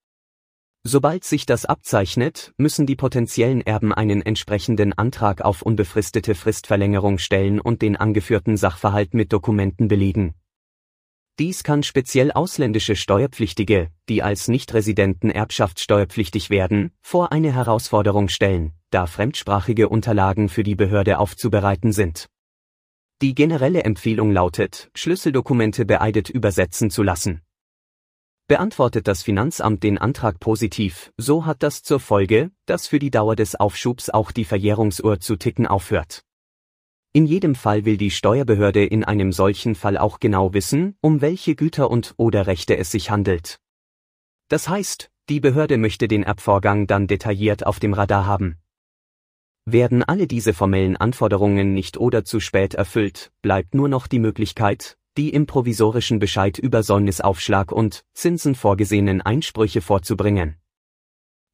[0.89, 7.61] Sobald sich das abzeichnet, müssen die potenziellen Erben einen entsprechenden Antrag auf unbefristete Fristverlängerung stellen
[7.61, 10.35] und den angeführten Sachverhalt mit Dokumenten belegen.
[11.41, 19.07] Dies kann speziell ausländische Steuerpflichtige, die als Nichtresidenten erbschaftssteuerpflichtig werden, vor eine Herausforderung stellen da
[19.07, 22.29] fremdsprachige Unterlagen für die Behörde aufzubereiten sind.
[23.21, 27.43] Die generelle Empfehlung lautet, Schlüsseldokumente beeidet übersetzen zu lassen.
[28.49, 33.35] Beantwortet das Finanzamt den Antrag positiv, so hat das zur Folge, dass für die Dauer
[33.35, 36.23] des Aufschubs auch die Verjährungsuhr zu ticken aufhört.
[37.13, 41.57] In jedem Fall will die Steuerbehörde in einem solchen Fall auch genau wissen, um welche
[41.57, 43.59] Güter und oder Rechte es sich handelt.
[44.47, 48.59] Das heißt, die Behörde möchte den Erbvorgang dann detailliert auf dem Radar haben.
[49.65, 54.99] Werden alle diese formellen Anforderungen nicht oder zu spät erfüllt, bleibt nur noch die Möglichkeit,
[55.17, 60.57] die im provisorischen Bescheid über Säumnisaufschlag und Zinsen vorgesehenen Einsprüche vorzubringen.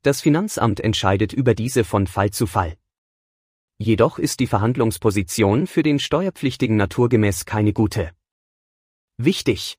[0.02, 2.76] Das Finanzamt entscheidet über diese von Fall zu Fall.
[3.78, 8.12] Jedoch ist die Verhandlungsposition für den Steuerpflichtigen naturgemäß keine gute.
[9.16, 9.78] Wichtig!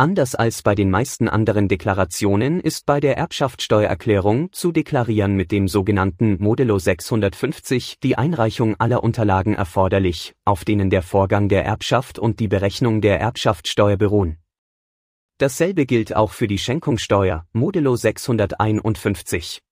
[0.00, 5.66] Anders als bei den meisten anderen Deklarationen ist bei der Erbschaftssteuererklärung zu deklarieren mit dem
[5.66, 12.38] sogenannten Modello 650 die Einreichung aller Unterlagen erforderlich, auf denen der Vorgang der Erbschaft und
[12.38, 14.38] die Berechnung der Erbschaftssteuer beruhen.
[15.38, 19.62] Dasselbe gilt auch für die Schenkungssteuer, Modello 651.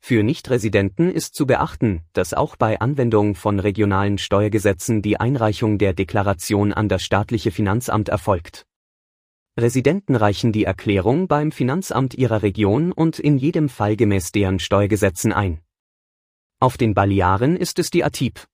[0.00, 5.94] Für Nichtresidenten ist zu beachten, dass auch bei Anwendung von regionalen Steuergesetzen die Einreichung der
[5.94, 8.66] Deklaration an das staatliche Finanzamt erfolgt.
[9.58, 15.32] Residenten reichen die Erklärung beim Finanzamt ihrer Region und in jedem Fall gemäß deren Steuergesetzen
[15.32, 15.60] ein.
[16.60, 18.46] Auf den Balearen ist es die ATIP.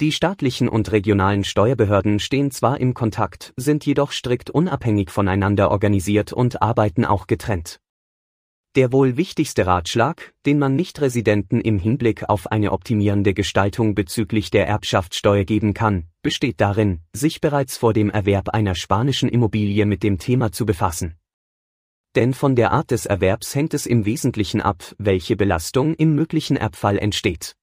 [0.00, 6.32] Die staatlichen und regionalen Steuerbehörden stehen zwar im Kontakt, sind jedoch strikt unabhängig voneinander organisiert
[6.32, 7.80] und arbeiten auch getrennt.
[8.76, 14.68] Der wohl wichtigste Ratschlag, den man Nichtresidenten im Hinblick auf eine optimierende Gestaltung bezüglich der
[14.68, 20.18] Erbschaftssteuer geben kann, besteht darin, sich bereits vor dem Erwerb einer spanischen Immobilie mit dem
[20.18, 21.16] Thema zu befassen.
[22.14, 26.56] Denn von der Art des Erwerbs hängt es im Wesentlichen ab, welche Belastung im möglichen
[26.56, 27.56] Erbfall entsteht.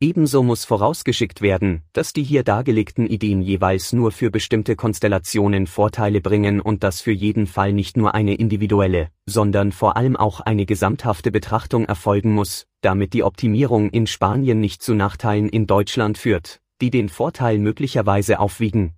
[0.00, 6.20] Ebenso muss vorausgeschickt werden, dass die hier dargelegten Ideen jeweils nur für bestimmte Konstellationen Vorteile
[6.20, 10.66] bringen und dass für jeden Fall nicht nur eine individuelle, sondern vor allem auch eine
[10.66, 16.60] gesamthafte Betrachtung erfolgen muss, damit die Optimierung in Spanien nicht zu Nachteilen in Deutschland führt,
[16.80, 18.94] die den Vorteil möglicherweise aufwiegen.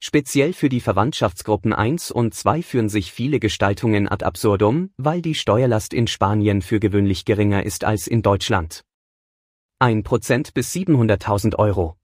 [0.00, 5.34] Speziell für die Verwandtschaftsgruppen 1 und 2 führen sich viele Gestaltungen ad absurdum, weil die
[5.34, 8.84] Steuerlast in Spanien für gewöhnlich geringer ist als in Deutschland.
[9.80, 11.96] 1% bis 700.000 Euro.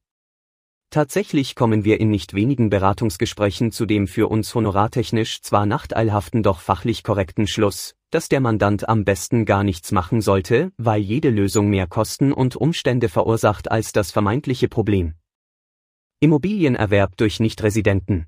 [0.90, 6.60] Tatsächlich kommen wir in nicht wenigen Beratungsgesprächen zu dem für uns honorartechnisch zwar nachteilhaften doch
[6.60, 11.68] fachlich korrekten Schluss, dass der Mandant am besten gar nichts machen sollte, weil jede Lösung
[11.70, 15.14] mehr Kosten und Umstände verursacht als das vermeintliche Problem.
[16.18, 18.26] Immobilienerwerb durch Nichtresidenten.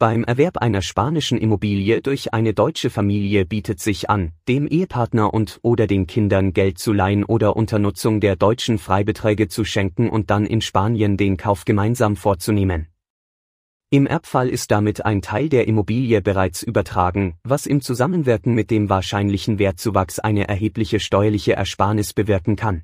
[0.00, 5.60] Beim Erwerb einer spanischen Immobilie durch eine deutsche Familie bietet sich an, dem Ehepartner und
[5.62, 10.30] oder den Kindern Geld zu leihen oder unter Nutzung der deutschen Freibeträge zu schenken und
[10.30, 12.88] dann in Spanien den Kauf gemeinsam vorzunehmen.
[13.90, 18.88] Im Erbfall ist damit ein Teil der Immobilie bereits übertragen, was im Zusammenwirken mit dem
[18.88, 22.82] wahrscheinlichen Wertzuwachs eine erhebliche steuerliche Ersparnis bewirken kann.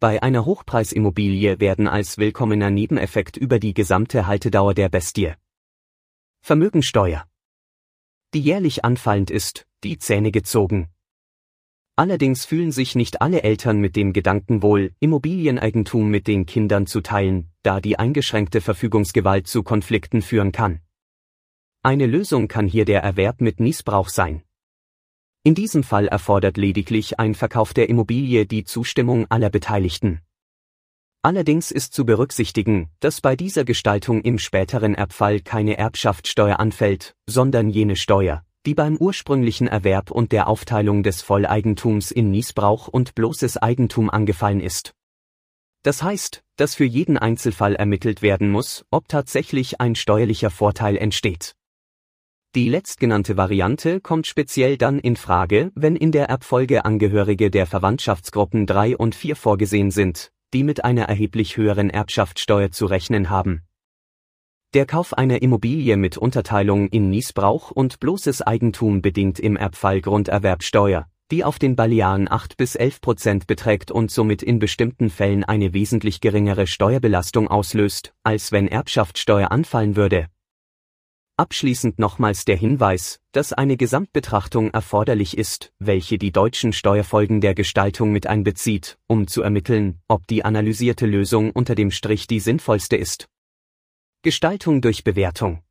[0.00, 5.34] Bei einer Hochpreisimmobilie werden als willkommener Nebeneffekt über die gesamte Haltedauer der Bestie
[6.42, 7.24] Vermögensteuer.
[8.34, 10.88] Die jährlich anfallend ist, die Zähne gezogen.
[11.96, 17.02] Allerdings fühlen sich nicht alle Eltern mit dem Gedanken wohl, Immobilieneigentum mit den Kindern zu
[17.02, 20.80] teilen, da die eingeschränkte Verfügungsgewalt zu Konflikten führen kann.
[21.82, 24.42] Eine Lösung kann hier der Erwerb mit Niesbrauch sein.
[25.42, 30.20] In diesem Fall erfordert lediglich ein Verkauf der Immobilie die Zustimmung aller Beteiligten.
[31.22, 37.68] Allerdings ist zu berücksichtigen, dass bei dieser Gestaltung im späteren Erbfall keine Erbschaftssteuer anfällt, sondern
[37.68, 43.58] jene Steuer, die beim ursprünglichen Erwerb und der Aufteilung des Volleigentums in Niesbrauch und bloßes
[43.58, 44.94] Eigentum angefallen ist.
[45.82, 51.54] Das heißt, dass für jeden Einzelfall ermittelt werden muss, ob tatsächlich ein steuerlicher Vorteil entsteht.
[52.54, 58.66] Die letztgenannte Variante kommt speziell dann in Frage, wenn in der Erbfolge Angehörige der Verwandtschaftsgruppen
[58.66, 63.62] 3 und 4 vorgesehen sind, die mit einer erheblich höheren Erbschaftssteuer zu rechnen haben.
[64.72, 71.06] Der Kauf einer Immobilie mit Unterteilung in Niesbrauch und bloßes Eigentum bedingt im Erbfall Grunderwerbsteuer,
[71.30, 75.72] die auf den Balearen 8 bis 11 Prozent beträgt und somit in bestimmten Fällen eine
[75.72, 80.26] wesentlich geringere Steuerbelastung auslöst, als wenn Erbschaftssteuer anfallen würde.
[81.40, 88.12] Abschließend nochmals der Hinweis, dass eine Gesamtbetrachtung erforderlich ist, welche die deutschen Steuerfolgen der Gestaltung
[88.12, 93.26] mit einbezieht, um zu ermitteln, ob die analysierte Lösung unter dem Strich die sinnvollste ist.
[94.20, 95.62] Gestaltung durch Bewertung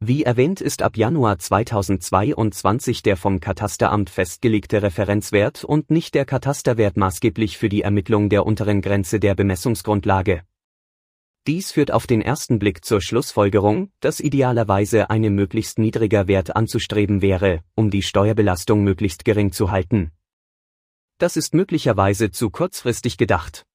[0.00, 6.96] wie erwähnt ist ab Januar 2022 der vom Katasteramt festgelegte Referenzwert und nicht der Katasterwert
[6.96, 10.42] maßgeblich für die Ermittlung der unteren Grenze der Bemessungsgrundlage.
[11.46, 17.20] Dies führt auf den ersten Blick zur Schlussfolgerung, dass idealerweise eine möglichst niedriger Wert anzustreben
[17.20, 20.10] wäre, um die Steuerbelastung möglichst gering zu halten.
[21.18, 23.66] Das ist möglicherweise zu kurzfristig gedacht.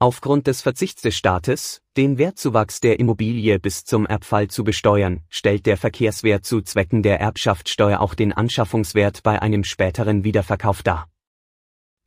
[0.00, 5.66] Aufgrund des Verzichts des Staates, den Wertzuwachs der Immobilie bis zum Erbfall zu besteuern, stellt
[5.66, 11.11] der Verkehrswert zu Zwecken der Erbschaftssteuer auch den Anschaffungswert bei einem späteren Wiederverkauf dar.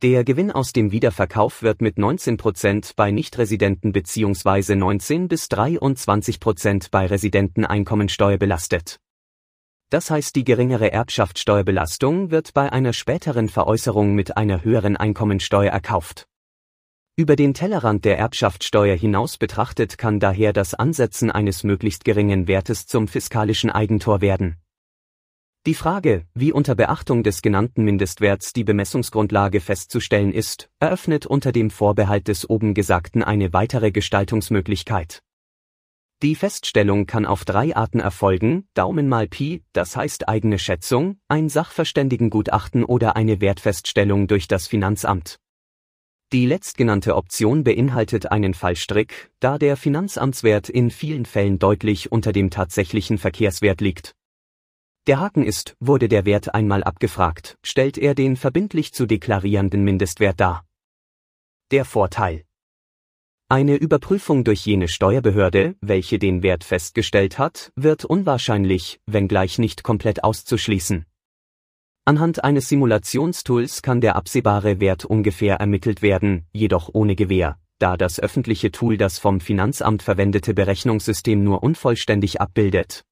[0.06, 4.76] Der Gewinn aus dem Wiederverkauf wird mit 19 Prozent bei Nichtresidenten bzw.
[4.76, 9.00] 19 bis 23 Prozent bei Residenten Einkommensteuer belastet.
[9.90, 16.28] Das heißt, die geringere Erbschaftssteuerbelastung wird bei einer späteren Veräußerung mit einer höheren Einkommensteuer erkauft.
[17.16, 22.86] Über den Tellerrand der Erbschaftssteuer hinaus betrachtet kann daher das Ansetzen eines möglichst geringen Wertes
[22.86, 24.58] zum fiskalischen Eigentor werden.
[25.66, 31.72] Die Frage, wie unter Beachtung des genannten Mindestwerts die Bemessungsgrundlage festzustellen ist, eröffnet unter dem
[31.72, 35.24] Vorbehalt des oben Gesagten eine weitere Gestaltungsmöglichkeit.
[36.22, 41.50] Die Feststellung kann auf drei Arten erfolgen, Daumen mal Pi, das heißt eigene Schätzung, ein
[41.50, 45.40] Sachverständigengutachten oder eine Wertfeststellung durch das Finanzamt.
[46.32, 52.52] Die letztgenannte Option beinhaltet einen Fallstrick, da der Finanzamtswert in vielen Fällen deutlich unter dem
[52.52, 54.14] tatsächlichen Verkehrswert liegt.
[55.08, 60.40] Der Haken ist, wurde der Wert einmal abgefragt, stellt er den verbindlich zu deklarierenden Mindestwert
[60.40, 60.66] dar.
[61.70, 62.44] Der Vorteil
[63.48, 70.24] Eine Überprüfung durch jene Steuerbehörde, welche den Wert festgestellt hat, wird unwahrscheinlich, wenngleich nicht komplett
[70.24, 71.06] auszuschließen.
[72.06, 78.20] Anhand eines Simulationstools kann der absehbare Wert ungefähr ermittelt werden, jedoch ohne Gewähr, da das
[78.20, 83.06] öffentliche Tool das vom Finanzamt verwendete Berechnungssystem nur unvollständig abbildet.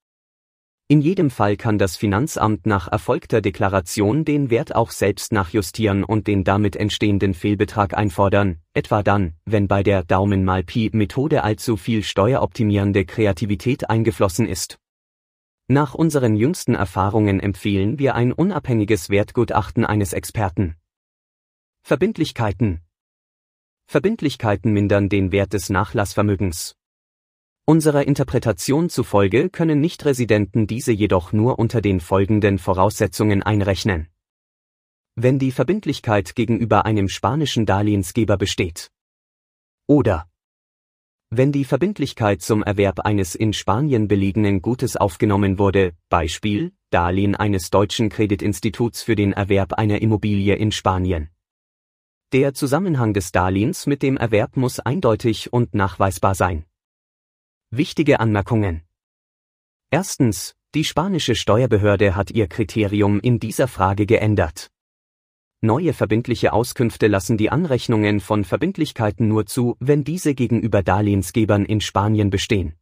[0.93, 6.27] In jedem Fall kann das Finanzamt nach erfolgter Deklaration den Wert auch selbst nachjustieren und
[6.27, 11.77] den damit entstehenden Fehlbetrag einfordern, etwa dann, wenn bei der Daumen mal Pi Methode allzu
[11.77, 14.77] viel steueroptimierende Kreativität eingeflossen ist.
[15.67, 20.75] Nach unseren jüngsten Erfahrungen empfehlen wir ein unabhängiges Wertgutachten eines Experten.
[21.81, 22.81] Verbindlichkeiten
[23.87, 26.75] Verbindlichkeiten mindern den Wert des Nachlassvermögens.
[27.65, 34.09] Unserer Interpretation zufolge können Nichtresidenten diese jedoch nur unter den folgenden Voraussetzungen einrechnen.
[35.15, 38.91] Wenn die Verbindlichkeit gegenüber einem spanischen Darlehensgeber besteht.
[39.87, 40.27] Oder
[41.29, 47.69] wenn die Verbindlichkeit zum Erwerb eines in Spanien belegenen Gutes aufgenommen wurde, Beispiel, Darlehen eines
[47.69, 51.29] deutschen Kreditinstituts für den Erwerb einer Immobilie in Spanien.
[52.33, 56.65] Der Zusammenhang des Darlehens mit dem Erwerb muss eindeutig und nachweisbar sein.
[57.75, 58.83] Wichtige Anmerkungen.
[59.89, 64.69] Erstens, die spanische Steuerbehörde hat ihr Kriterium in dieser Frage geändert.
[65.59, 71.81] Neue verbindliche Auskünfte lassen die Anrechnungen von Verbindlichkeiten nur zu, wenn diese gegenüber Darlehensgebern in
[71.81, 72.75] Spanien bestehen.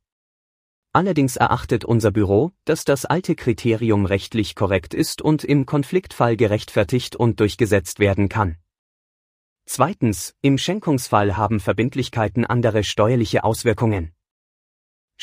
[0.92, 7.16] Allerdings erachtet unser Büro, dass das alte Kriterium rechtlich korrekt ist und im Konfliktfall gerechtfertigt
[7.16, 8.58] und durchgesetzt werden kann.
[9.66, 14.12] Zweitens, im Schenkungsfall haben Verbindlichkeiten andere steuerliche Auswirkungen.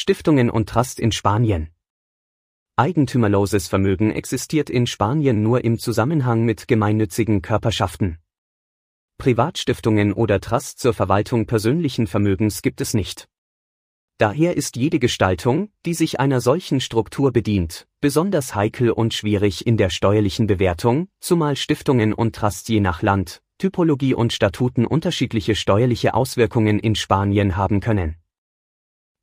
[0.01, 1.71] Stiftungen und Trust in Spanien
[2.77, 8.19] Eigentümerloses Vermögen existiert in Spanien nur im Zusammenhang mit gemeinnützigen Körperschaften.
[9.19, 13.27] Privatstiftungen oder Trusts zur Verwaltung persönlichen Vermögens gibt es nicht.
[14.19, 19.77] Daher ist jede Gestaltung, die sich einer solchen Struktur bedient, besonders heikel und schwierig in
[19.77, 26.15] der steuerlichen Bewertung, zumal Stiftungen und Trusts je nach Land, Typologie und Statuten unterschiedliche steuerliche
[26.15, 28.15] Auswirkungen in Spanien haben können.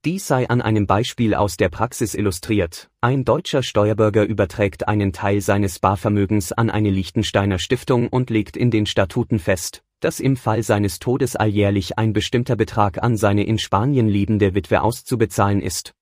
[0.06, 2.91] Dies sei an einem Beispiel aus der Praxis illustriert.
[3.01, 8.70] Ein deutscher Steuerbürger überträgt einen Teil seines Barvermögens an eine Liechtensteiner Stiftung und legt in
[8.70, 13.58] den Statuten fest, dass im Fall seines Todes alljährlich ein bestimmter Betrag an seine in
[13.58, 15.95] Spanien lebende Witwe auszubezahlen ist.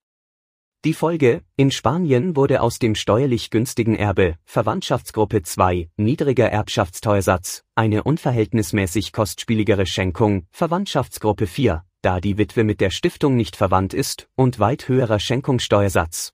[0.83, 8.03] Die Folge, in Spanien wurde aus dem steuerlich günstigen Erbe, Verwandtschaftsgruppe 2, niedriger Erbschaftsteuersatz, eine
[8.03, 14.59] unverhältnismäßig kostspieligere Schenkung, Verwandtschaftsgruppe 4, da die Witwe mit der Stiftung nicht verwandt ist, und
[14.59, 16.33] weit höherer Schenkungssteuersatz.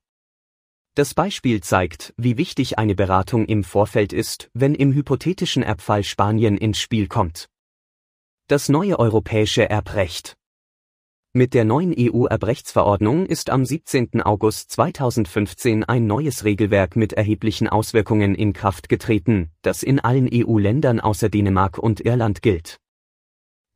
[0.96, 6.58] Das Beispiel zeigt, wie wichtig eine Beratung im Vorfeld ist, wenn im hypothetischen Erbfall Spanien
[6.58, 7.48] ins Spiel kommt.
[8.48, 10.36] Das neue europäische Erbrecht
[11.32, 14.24] mit der neuen EU-Erbrechtsverordnung ist am 17.
[14.24, 21.00] August 2015 ein neues Regelwerk mit erheblichen Auswirkungen in Kraft getreten, das in allen EU-Ländern
[21.00, 22.80] außer Dänemark und Irland gilt.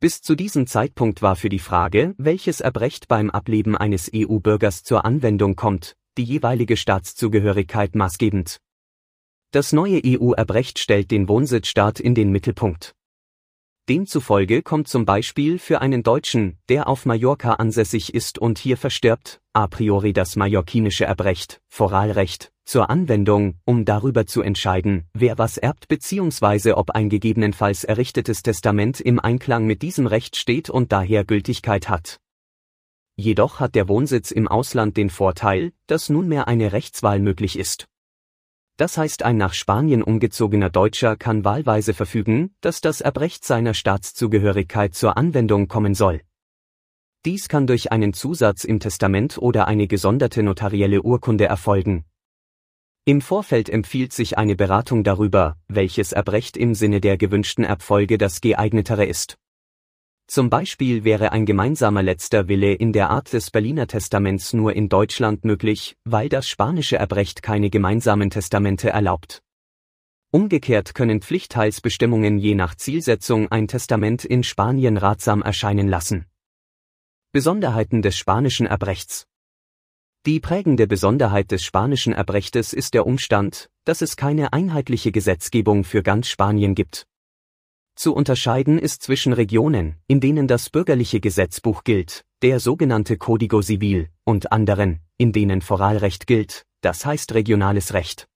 [0.04, 5.06] Bis zu diesem Zeitpunkt war für die Frage, welches Erbrecht beim Ableben eines EU-Bürgers zur
[5.06, 8.60] Anwendung kommt, die jeweilige Staatszugehörigkeit maßgebend.
[9.50, 12.94] Das neue EU-Erbrecht stellt den Wohnsitzstaat in den Mittelpunkt.
[13.88, 19.40] Demzufolge kommt zum Beispiel für einen Deutschen, der auf Mallorca ansässig ist und hier verstirbt,
[19.54, 25.88] a priori das mallorquinische Erbrecht, Foralrecht, zur Anwendung, um darüber zu entscheiden, wer was erbt
[25.88, 26.72] bzw.
[26.72, 32.20] ob ein gegebenenfalls errichtetes Testament im Einklang mit diesem Recht steht und daher Gültigkeit hat.
[33.16, 37.86] Jedoch hat der Wohnsitz im Ausland den Vorteil, dass nunmehr eine Rechtswahl möglich ist.
[38.76, 44.94] Das heißt ein nach Spanien umgezogener Deutscher kann wahlweise verfügen, dass das Erbrecht seiner Staatszugehörigkeit
[44.94, 46.22] zur Anwendung kommen soll.
[47.24, 52.04] Dies kann durch einen Zusatz im Testament oder eine gesonderte notarielle Urkunde erfolgen.
[53.06, 58.40] Im Vorfeld empfiehlt sich eine Beratung darüber, welches Erbrecht im Sinne der gewünschten Erbfolge das
[58.40, 59.36] geeignetere ist.
[60.26, 64.88] Zum Beispiel wäre ein gemeinsamer letzter Wille in der Art des Berliner Testaments nur in
[64.88, 69.42] Deutschland möglich, weil das spanische Erbrecht keine gemeinsamen Testamente erlaubt.
[70.30, 76.24] Umgekehrt können Pflichtteilsbestimmungen je nach Zielsetzung ein Testament in Spanien ratsam erscheinen lassen.
[77.32, 79.26] Besonderheiten des spanischen Erbrechts
[80.26, 86.02] Die prägende Besonderheit des spanischen Erbrechtes ist der Umstand, dass es keine einheitliche Gesetzgebung für
[86.02, 87.06] ganz Spanien gibt.
[87.94, 94.08] Zu unterscheiden ist zwischen Regionen, in denen das bürgerliche Gesetzbuch gilt, der sogenannte Código Civil,
[94.24, 98.26] und anderen, in denen Foralrecht gilt, das heißt regionales Recht.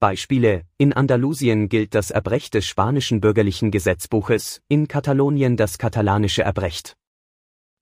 [0.00, 6.96] Beispiele, in Andalusien gilt das Erbrecht des spanischen bürgerlichen Gesetzbuches, in Katalonien das katalanische Erbrecht.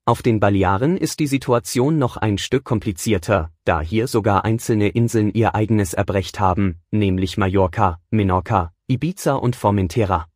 [0.06, 5.32] Auf den Balearen ist die Situation noch ein Stück komplizierter, da hier sogar einzelne Inseln
[5.32, 10.26] ihr eigenes Erbrecht haben, nämlich Mallorca, Menorca, Ibiza und Formentera.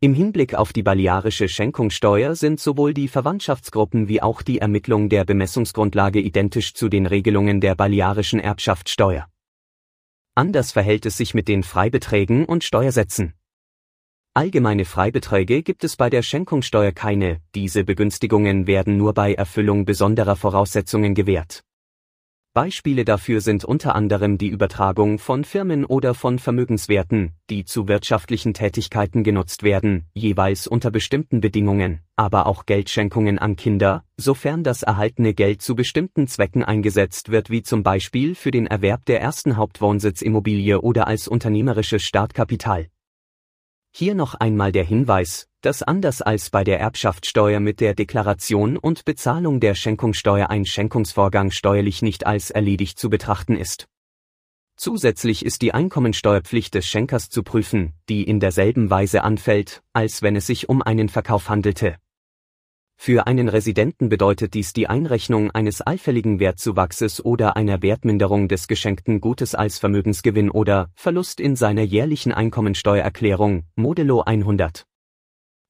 [0.00, 5.24] Im Hinblick auf die balearische Schenkungssteuer sind sowohl die Verwandtschaftsgruppen wie auch die Ermittlung der
[5.24, 9.28] Bemessungsgrundlage identisch zu den Regelungen der balearischen Erbschaftssteuer.
[10.34, 13.32] Anders verhält es sich mit den Freibeträgen und Steuersätzen.
[14.38, 20.36] Allgemeine Freibeträge gibt es bei der Schenkungssteuer keine, diese Begünstigungen werden nur bei Erfüllung besonderer
[20.36, 21.64] Voraussetzungen gewährt
[22.54, 28.54] Beispiele dafür sind unter anderem die Übertragung von Firmen oder von Vermögenswerten, die zu wirtschaftlichen
[28.54, 35.34] Tätigkeiten genutzt werden, jeweils unter bestimmten Bedingungen, aber auch Geldschenkungen an Kinder, sofern das erhaltene
[35.34, 40.80] Geld zu bestimmten Zwecken eingesetzt wird wie zum Beispiel für den Erwerb der ersten Hauptwohnsitz-Immobilie
[40.80, 42.86] oder als unternehmerisches Startkapital.
[43.90, 49.04] Hier noch einmal der Hinweis, dass anders als bei der Erbschaftssteuer mit der Deklaration und
[49.04, 53.86] Bezahlung der Schenkungssteuer ein Schenkungsvorgang steuerlich nicht als erledigt zu betrachten ist.
[54.76, 60.36] Zusätzlich ist die Einkommensteuerpflicht des Schenkers zu prüfen, die in derselben Weise anfällt, als wenn
[60.36, 61.96] es sich um einen Verkauf handelte
[63.00, 69.20] für einen Residenten bedeutet dies die Einrechnung eines allfälligen Wertzuwachses oder einer Wertminderung des geschenkten
[69.20, 74.84] Gutes als Vermögensgewinn oder Verlust in seiner jährlichen Einkommensteuererklärung, Modello 100.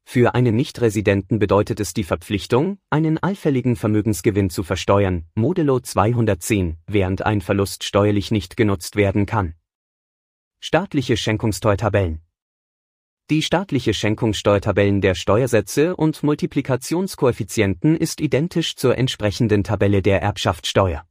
[0.07, 7.27] Für einen Nichtresidenten bedeutet es die Verpflichtung, einen allfälligen Vermögensgewinn zu versteuern, Modello 210, während
[7.27, 9.53] ein Verlust steuerlich nicht genutzt werden kann.
[10.61, 12.23] Staatliche Schenkungssteuertabellen
[13.31, 21.05] die staatliche Schenkungssteuertabellen der Steuersätze und Multiplikationskoeffizienten ist identisch zur entsprechenden Tabelle der Erbschaftssteuer.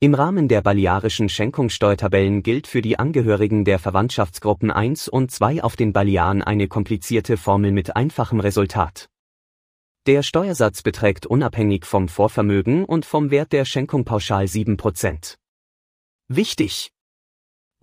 [0.00, 5.76] Im Rahmen der balearischen Schenkungssteuertabellen gilt für die Angehörigen der Verwandtschaftsgruppen 1 und 2 auf
[5.76, 9.08] den Balearen eine komplizierte Formel mit einfachem Resultat.
[10.06, 15.36] Der Steuersatz beträgt unabhängig vom Vorvermögen und vom Wert der Schenkung pauschal 7%.
[16.28, 16.90] Wichtig!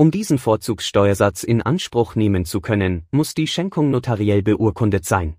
[0.01, 5.35] Um diesen Vorzugssteuersatz in Anspruch nehmen zu können, muss die Schenkung notariell beurkundet sein.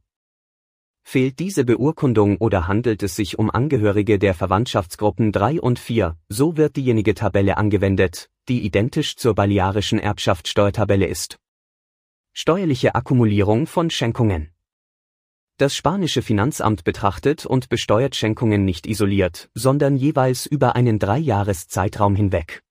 [1.03, 6.57] Fehlt diese Beurkundung oder handelt es sich um Angehörige der Verwandtschaftsgruppen 3 und 4, so
[6.57, 11.41] wird diejenige Tabelle angewendet, die identisch zur balearischen Erbschaftssteuertabelle ist.
[12.33, 14.53] Steuerliche Akkumulierung von Schenkungen.
[15.57, 22.63] Das spanische Finanzamt betrachtet und besteuert Schenkungen nicht isoliert, sondern jeweils über einen Dreijahreszeitraum hinweg.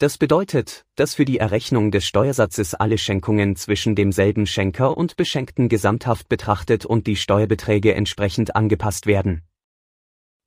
[0.00, 5.68] Das bedeutet, dass für die Errechnung des Steuersatzes alle Schenkungen zwischen demselben Schenker und Beschenkten
[5.68, 9.42] gesamthaft betrachtet und die Steuerbeträge entsprechend angepasst werden.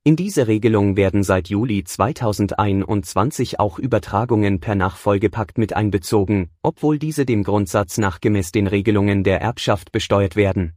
[0.04, 7.26] In diese Regelung werden seit Juli 2021 auch Übertragungen per Nachfolgepakt mit einbezogen, obwohl diese
[7.26, 10.72] dem Grundsatz nach gemäß den Regelungen der Erbschaft besteuert werden.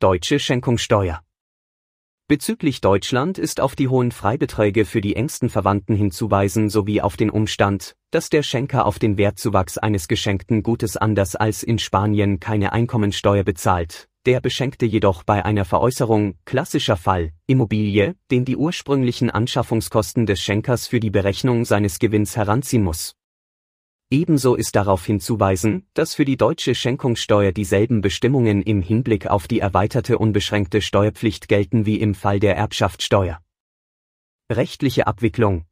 [0.00, 1.20] Deutsche Schenkungssteuer
[2.30, 7.30] Bezüglich Deutschland ist auf die hohen Freibeträge für die engsten Verwandten hinzuweisen sowie auf den
[7.30, 12.74] Umstand, dass der Schenker auf den Wertzuwachs eines geschenkten Gutes anders als in Spanien keine
[12.74, 20.26] Einkommensteuer bezahlt, der Beschenkte jedoch bei einer Veräußerung, klassischer Fall, Immobilie, den die ursprünglichen Anschaffungskosten
[20.26, 23.14] des Schenkers für die Berechnung seines Gewinns heranziehen muss.
[24.10, 29.60] Ebenso ist darauf hinzuweisen, dass für die deutsche Schenkungssteuer dieselben Bestimmungen im Hinblick auf die
[29.60, 33.40] erweiterte unbeschränkte Steuerpflicht gelten wie im Fall der Erbschaftssteuer.
[34.50, 35.67] Rechtliche Abwicklung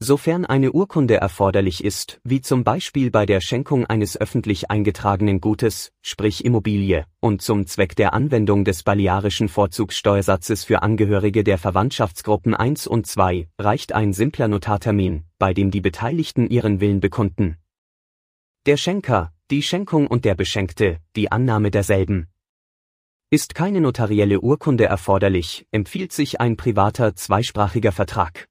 [0.00, 5.90] Sofern eine Urkunde erforderlich ist, wie zum Beispiel bei der Schenkung eines öffentlich eingetragenen Gutes,
[6.02, 12.86] sprich Immobilie, und zum Zweck der Anwendung des balearischen Vorzugssteuersatzes für Angehörige der Verwandtschaftsgruppen 1
[12.86, 17.56] und 2, reicht ein simpler Notartermin, bei dem die Beteiligten ihren Willen bekunden.
[18.66, 22.28] Der Schenker, die Schenkung und der Beschenkte, die Annahme derselben.
[23.30, 28.48] Ist keine notarielle Urkunde erforderlich, empfiehlt sich ein privater zweisprachiger Vertrag.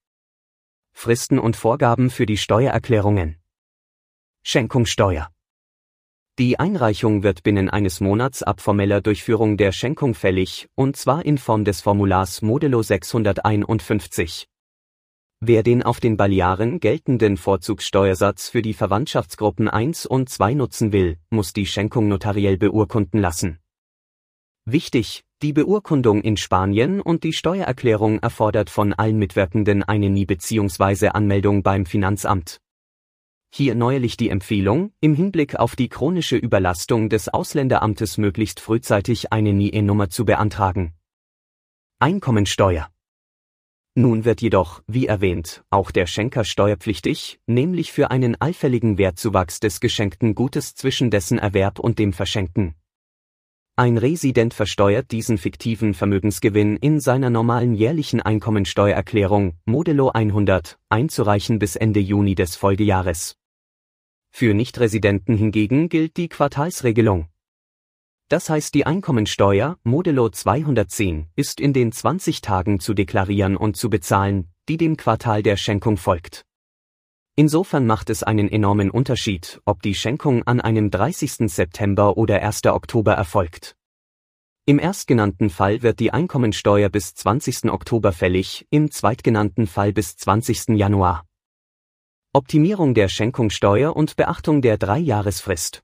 [0.99, 3.37] Fristen und Vorgaben für die Steuererklärungen.
[4.41, 5.29] Schenkungssteuer.
[6.39, 11.37] Die Einreichung wird binnen eines Monats ab formeller Durchführung der Schenkung fällig, und zwar in
[11.37, 14.47] Form des Formulars Modulo 651.
[15.39, 21.19] Wer den auf den Balearen geltenden Vorzugssteuersatz für die Verwandtschaftsgruppen 1 und 2 nutzen will,
[21.29, 23.59] muss die Schenkung notariell beurkunden lassen.
[24.69, 31.07] Wichtig, die Beurkundung in Spanien und die Steuererklärung erfordert von allen Mitwirkenden eine Nie- bzw.
[31.07, 32.59] Anmeldung beim Finanzamt.
[33.49, 39.53] Hier neuerlich die Empfehlung, im Hinblick auf die chronische Überlastung des Ausländeramtes möglichst frühzeitig eine
[39.53, 40.91] NIE-Nummer zu beantragen.
[41.99, 42.89] Einkommensteuer.
[43.95, 49.79] Nun wird jedoch, wie erwähnt, auch der Schenker steuerpflichtig, nämlich für einen allfälligen Wertzuwachs des
[49.79, 52.75] geschenkten Gutes zwischen dessen Erwerb und dem Verschenken.
[53.79, 61.75] Ein Resident versteuert diesen fiktiven Vermögensgewinn in seiner normalen jährlichen Einkommensteuererklärung Modello 100 einzureichen bis
[61.75, 63.35] Ende Juni des Folgejahres.
[64.31, 67.27] Für Nichtresidenten hingegen gilt die Quartalsregelung.
[68.29, 73.91] Das heißt die Einkommensteuer Modello 210 ist in den 20 Tagen zu deklarieren und zu
[73.91, 76.46] bezahlen, die dem Quartal der Schenkung folgt.
[77.39, 81.51] Insofern macht es einen enormen Unterschied, ob die Schenkung an einem 30.
[81.53, 82.65] September oder 1.
[82.65, 83.75] Oktober erfolgt.
[84.65, 87.65] Im erstgenannten Fall wird die Einkommensteuer bis 20.
[87.65, 90.69] Oktober fällig, im zweitgenannten Fall bis 20.
[90.69, 91.27] Januar.
[92.33, 95.83] Optimierung der Schenkungssteuer und Beachtung der Dreijahresfrist.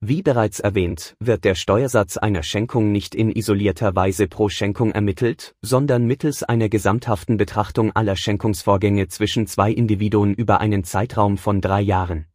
[0.00, 5.56] Wie bereits erwähnt, wird der Steuersatz einer Schenkung nicht in isolierter Weise pro Schenkung ermittelt,
[5.60, 11.80] sondern mittels einer gesamthaften Betrachtung aller Schenkungsvorgänge zwischen zwei Individuen über einen Zeitraum von drei
[11.80, 12.26] Jahren.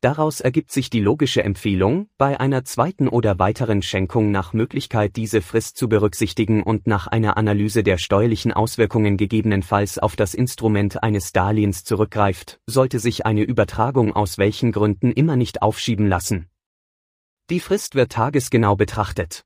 [0.00, 5.42] Daraus ergibt sich die logische Empfehlung, bei einer zweiten oder weiteren Schenkung nach Möglichkeit diese
[5.42, 11.32] Frist zu berücksichtigen und nach einer Analyse der steuerlichen Auswirkungen gegebenenfalls auf das Instrument eines
[11.32, 16.48] Darlehens zurückgreift, sollte sich eine Übertragung aus welchen Gründen immer nicht aufschieben lassen.
[17.52, 19.44] Die Frist wird tagesgenau betrachtet.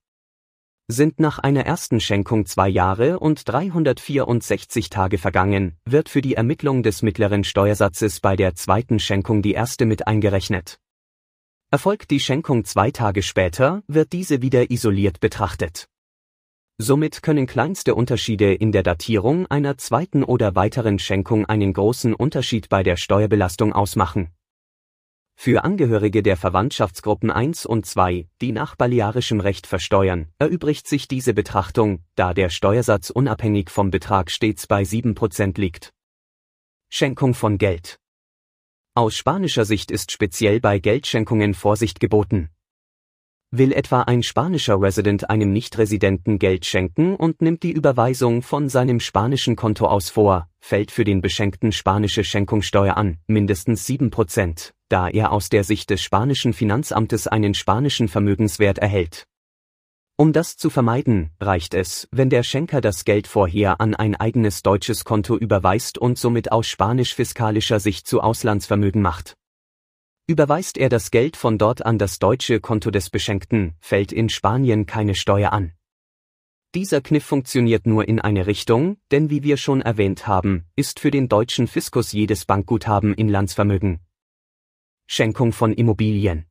[0.86, 6.84] Sind nach einer ersten Schenkung zwei Jahre und 364 Tage vergangen, wird für die Ermittlung
[6.84, 10.78] des mittleren Steuersatzes bei der zweiten Schenkung die erste mit eingerechnet.
[11.72, 15.88] Erfolgt die Schenkung zwei Tage später, wird diese wieder isoliert betrachtet.
[16.78, 22.68] Somit können kleinste Unterschiede in der Datierung einer zweiten oder weiteren Schenkung einen großen Unterschied
[22.68, 24.30] bei der Steuerbelastung ausmachen.
[25.38, 31.34] Für Angehörige der Verwandtschaftsgruppen 1 und 2, die nach balearischem Recht versteuern, erübrigt sich diese
[31.34, 35.92] Betrachtung, da der Steuersatz unabhängig vom Betrag stets bei 7% liegt.
[36.88, 37.98] Schenkung von Geld.
[38.94, 42.48] Aus spanischer Sicht ist speziell bei Geldschenkungen Vorsicht geboten.
[43.50, 49.00] Will etwa ein spanischer Resident einem Nichtresidenten Geld schenken und nimmt die Überweisung von seinem
[49.00, 55.32] spanischen Konto aus vor, fällt für den Beschenkten spanische Schenkungssteuer an, mindestens 7%, da er
[55.32, 59.26] aus der Sicht des spanischen Finanzamtes einen spanischen Vermögenswert erhält.
[60.18, 64.62] Um das zu vermeiden, reicht es, wenn der Schenker das Geld vorher an ein eigenes
[64.62, 69.36] deutsches Konto überweist und somit aus spanisch-fiskalischer Sicht zu Auslandsvermögen macht.
[70.26, 74.86] Überweist er das Geld von dort an das deutsche Konto des Beschenkten, fällt in Spanien
[74.86, 75.72] keine Steuer an.
[76.74, 81.10] Dieser Kniff funktioniert nur in eine Richtung, denn wie wir schon erwähnt haben, ist für
[81.10, 84.05] den deutschen Fiskus jedes Bankguthaben Inlandsvermögen.
[85.06, 86.46] Schenkung von Immobilien.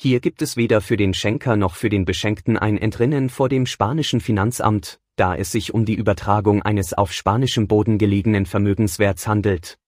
[0.00, 3.66] Hier gibt es weder für den Schenker noch für den Beschenkten ein Entrinnen vor dem
[3.66, 9.78] spanischen Finanzamt, da es sich um die Übertragung eines auf spanischem Boden gelegenen Vermögenswerts handelt.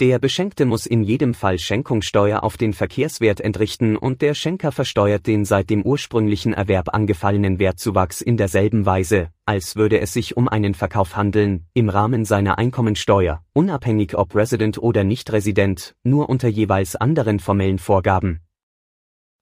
[0.00, 5.26] Der Beschenkte muss in jedem Fall Schenkungssteuer auf den Verkehrswert entrichten und der Schenker versteuert
[5.26, 10.48] den seit dem ursprünglichen Erwerb angefallenen Wertzuwachs in derselben Weise, als würde es sich um
[10.48, 16.96] einen Verkauf handeln, im Rahmen seiner Einkommensteuer, unabhängig ob Resident oder Nicht-Resident, nur unter jeweils
[16.96, 18.40] anderen formellen Vorgaben.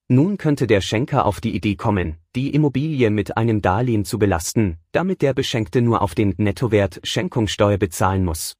[0.08, 4.78] Nun könnte der Schenker auf die Idee kommen, die Immobilie mit einem Darlehen zu belasten,
[4.90, 8.56] damit der Beschenkte nur auf den Nettowert Schenkungssteuer bezahlen muss.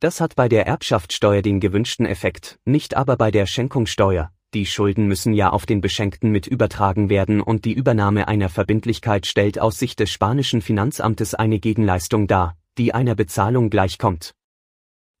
[0.00, 4.30] Das hat bei der Erbschaftssteuer den gewünschten Effekt, nicht aber bei der Schenkungssteuer.
[4.54, 9.26] Die Schulden müssen ja auf den Beschenkten mit übertragen werden und die Übernahme einer Verbindlichkeit
[9.26, 14.34] stellt aus Sicht des spanischen Finanzamtes eine Gegenleistung dar, die einer Bezahlung gleichkommt.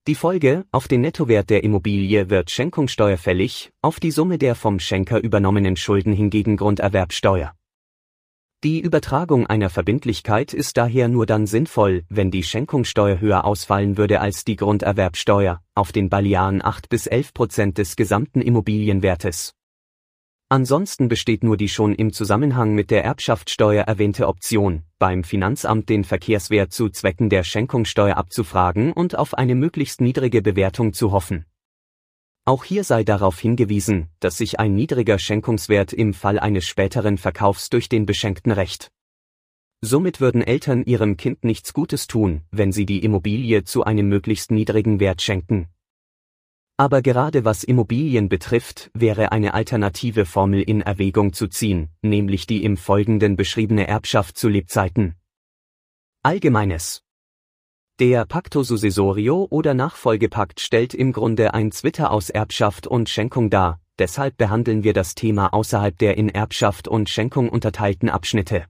[0.06, 4.78] Die Folge, auf den Nettowert der Immobilie wird Schenkungssteuer fällig, auf die Summe der vom
[4.78, 7.54] Schenker übernommenen Schulden hingegen Grunderwerbsteuer.
[8.64, 14.22] Die Übertragung einer Verbindlichkeit ist daher nur dann sinnvoll, wenn die Schenkungssteuer höher ausfallen würde
[14.22, 19.52] als die Grunderwerbsteuer, auf den Balearen 8 bis 11 Prozent des gesamten Immobilienwertes.
[20.48, 26.02] Ansonsten besteht nur die schon im Zusammenhang mit der Erbschaftssteuer erwähnte Option, beim Finanzamt den
[26.02, 31.44] Verkehrswert zu Zwecken der Schenkungssteuer abzufragen und auf eine möglichst niedrige Bewertung zu hoffen.
[32.46, 37.70] Auch hier sei darauf hingewiesen, dass sich ein niedriger Schenkungswert im Fall eines späteren Verkaufs
[37.70, 38.90] durch den Beschenkten rächt.
[39.80, 44.50] Somit würden Eltern ihrem Kind nichts Gutes tun, wenn sie die Immobilie zu einem möglichst
[44.50, 45.68] niedrigen Wert schenken.
[46.76, 52.64] Aber gerade was Immobilien betrifft, wäre eine alternative Formel in Erwägung zu ziehen, nämlich die
[52.64, 55.14] im Folgenden beschriebene Erbschaft zu Lebzeiten.
[56.22, 57.03] Allgemeines
[58.00, 63.78] der Pacto Successorio oder Nachfolgepakt stellt im Grunde ein Zwitter aus Erbschaft und Schenkung dar,
[64.00, 68.64] deshalb behandeln wir das Thema außerhalb der in Erbschaft und Schenkung unterteilten Abschnitte.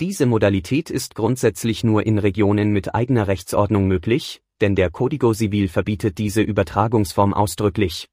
[0.00, 5.68] Diese Modalität ist grundsätzlich nur in Regionen mit eigener Rechtsordnung möglich, denn der Código Civil
[5.68, 8.08] verbietet diese Übertragungsform ausdrücklich.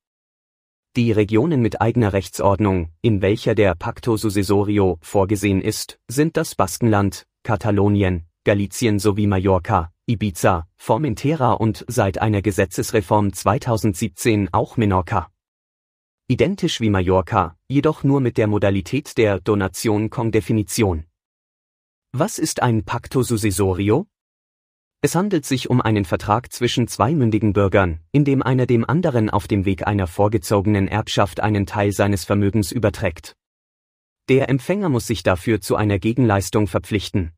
[0.98, 7.26] Die Regionen mit eigener Rechtsordnung, in welcher der Pacto Successorio vorgesehen ist, sind das Baskenland,
[7.44, 15.32] Katalonien, Galizien sowie Mallorca, Ibiza, Formentera und seit einer Gesetzesreform 2017 auch Menorca.
[16.28, 21.06] Identisch wie Mallorca, jedoch nur mit der Modalität der Donation con Definition.
[22.14, 24.08] Was ist ein Pacto Successorio?
[25.02, 29.30] Es handelt sich um einen Vertrag zwischen zwei mündigen Bürgern, in dem einer dem anderen
[29.30, 33.36] auf dem Weg einer vorgezogenen Erbschaft einen Teil seines Vermögens überträgt.
[34.30, 37.34] Der Empfänger muss sich dafür zu einer Gegenleistung verpflichten.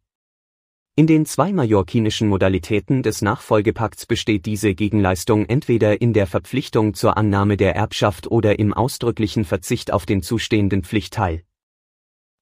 [0.95, 7.17] In den zwei mallorquinischen Modalitäten des Nachfolgepakts besteht diese Gegenleistung entweder in der Verpflichtung zur
[7.17, 11.41] Annahme der Erbschaft oder im ausdrücklichen Verzicht auf den zustehenden Pflichtteil.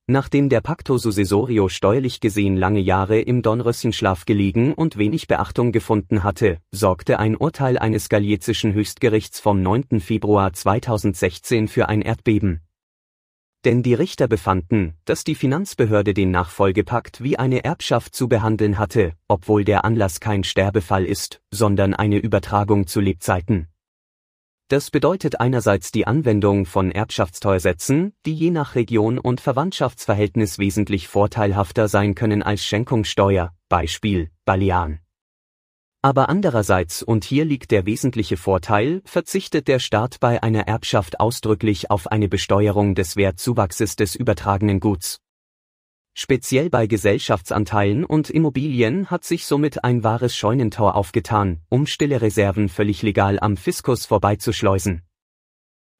[0.07, 6.25] Nachdem der Pacto Successorio steuerlich gesehen lange Jahre im Dornröschenschlaf gelegen und wenig Beachtung gefunden
[6.25, 10.01] hatte, sorgte ein Urteil eines galiezischen Höchstgerichts vom 9.
[10.01, 12.59] Februar 2016 für ein Erdbeben
[13.65, 19.13] denn die Richter befanden, dass die Finanzbehörde den Nachfolgepakt wie eine Erbschaft zu behandeln hatte,
[19.27, 23.67] obwohl der Anlass kein Sterbefall ist, sondern eine Übertragung zu Lebzeiten.
[24.71, 31.89] Das bedeutet einerseits die Anwendung von Erbschaftssteuersätzen, die je nach Region und Verwandtschaftsverhältnis wesentlich vorteilhafter
[31.89, 34.99] sein können als Schenkungssteuer, Beispiel Balearen.
[36.03, 41.91] Aber andererseits, und hier liegt der wesentliche Vorteil, verzichtet der Staat bei einer Erbschaft ausdrücklich
[41.91, 45.19] auf eine Besteuerung des Wertzuwachses des übertragenen Guts.
[46.13, 52.67] Speziell bei Gesellschaftsanteilen und Immobilien hat sich somit ein wahres Scheunentor aufgetan, um stille Reserven
[52.67, 55.03] völlig legal am Fiskus vorbeizuschleusen.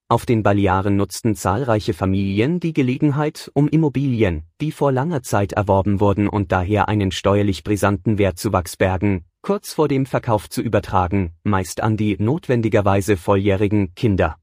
[0.10, 6.02] Auf den Balearen nutzten zahlreiche Familien die Gelegenheit, um Immobilien, die vor langer Zeit erworben
[6.02, 11.82] wurden und daher einen steuerlich brisanten Wertzuwachs bergen, kurz vor dem Verkauf zu übertragen, meist
[11.82, 14.38] an die notwendigerweise volljährigen Kinder.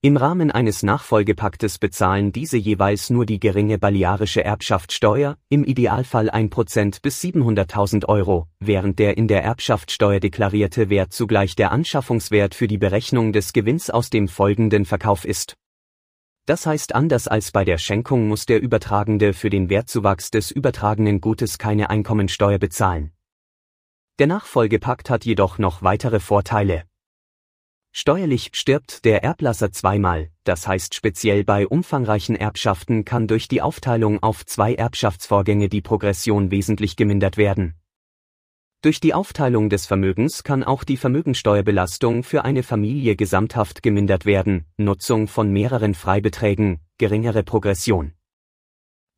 [0.00, 7.02] Im Rahmen eines Nachfolgepaktes bezahlen diese jeweils nur die geringe balearische Erbschaftssteuer, im Idealfall 1%
[7.02, 12.78] bis 700.000 Euro, während der in der Erbschaftssteuer deklarierte Wert zugleich der Anschaffungswert für die
[12.78, 15.56] Berechnung des Gewinns aus dem folgenden Verkauf ist.
[16.46, 21.20] Das heißt anders als bei der Schenkung muss der Übertragende für den Wertzuwachs des übertragenen
[21.20, 23.10] Gutes keine Einkommensteuer bezahlen.
[24.18, 26.82] Der Nachfolgepakt hat jedoch noch weitere Vorteile.
[27.92, 34.20] Steuerlich stirbt der Erblasser zweimal, das heißt speziell bei umfangreichen Erbschaften kann durch die Aufteilung
[34.20, 37.76] auf zwei Erbschaftsvorgänge die Progression wesentlich gemindert werden.
[38.82, 44.66] Durch die Aufteilung des Vermögens kann auch die Vermögensteuerbelastung für eine Familie gesamthaft gemindert werden,
[44.78, 48.17] Nutzung von mehreren Freibeträgen, geringere Progression.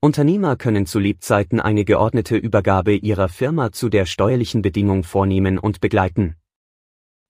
[0.02, 5.82] Unternehmer können zu Lebzeiten eine geordnete Übergabe ihrer Firma zu der steuerlichen Bedingung vornehmen und
[5.82, 6.36] begleiten.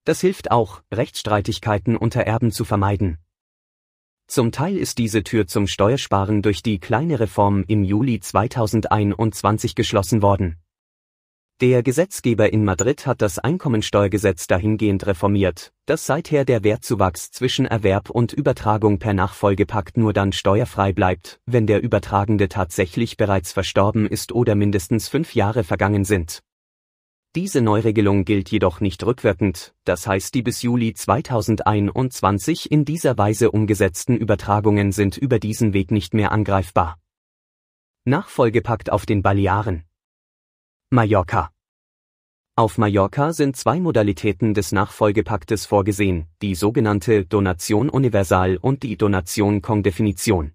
[0.04, 3.18] Das hilft auch, Rechtsstreitigkeiten unter Erben zu vermeiden.
[4.28, 10.22] Zum Teil ist diese Tür zum Steuersparen durch die kleine Reform im Juli 2021 geschlossen
[10.22, 10.56] worden.
[11.60, 18.08] Der Gesetzgeber in Madrid hat das Einkommensteuergesetz dahingehend reformiert, dass seither der Wertzuwachs zwischen Erwerb
[18.08, 24.32] und Übertragung per Nachfolgepakt nur dann steuerfrei bleibt, wenn der Übertragende tatsächlich bereits verstorben ist
[24.32, 26.40] oder mindestens fünf Jahre vergangen sind.
[27.36, 33.50] Diese Neuregelung gilt jedoch nicht rückwirkend, das heißt die bis Juli 2021 in dieser Weise
[33.50, 36.96] umgesetzten Übertragungen sind über diesen Weg nicht mehr angreifbar.
[38.06, 39.84] Nachfolgepakt auf den Balearen
[40.92, 41.52] Mallorca
[42.56, 49.62] Auf Mallorca sind zwei Modalitäten des Nachfolgepaktes vorgesehen, die sogenannte Donation Universal und die Donation
[49.62, 50.52] Kongdefinition.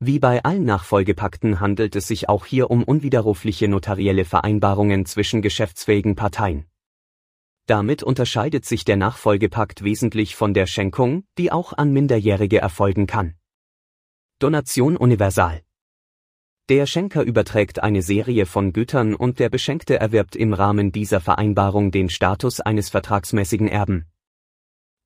[0.00, 6.14] Wie bei allen Nachfolgepakten handelt es sich auch hier um unwiderrufliche notarielle Vereinbarungen zwischen geschäftsfähigen
[6.14, 6.64] Parteien.
[7.66, 13.34] Damit unterscheidet sich der Nachfolgepakt wesentlich von der Schenkung, die auch an Minderjährige erfolgen kann.
[14.38, 15.65] Donation Universal
[16.68, 21.92] der Schenker überträgt eine Serie von Gütern und der Beschenkte erwirbt im Rahmen dieser Vereinbarung
[21.92, 24.06] den Status eines vertragsmäßigen Erben.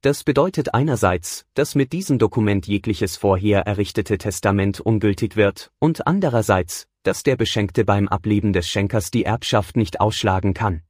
[0.01, 6.87] Das bedeutet einerseits, dass mit diesem Dokument jegliches vorher errichtete Testament ungültig wird, und andererseits,
[7.03, 10.81] dass der Beschenkte beim Ableben des Schenkers die Erbschaft nicht ausschlagen kann.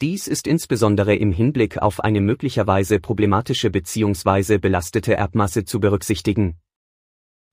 [0.00, 4.56] Dies ist insbesondere im Hinblick auf eine möglicherweise problematische bzw.
[4.56, 6.56] belastete Erbmasse zu berücksichtigen.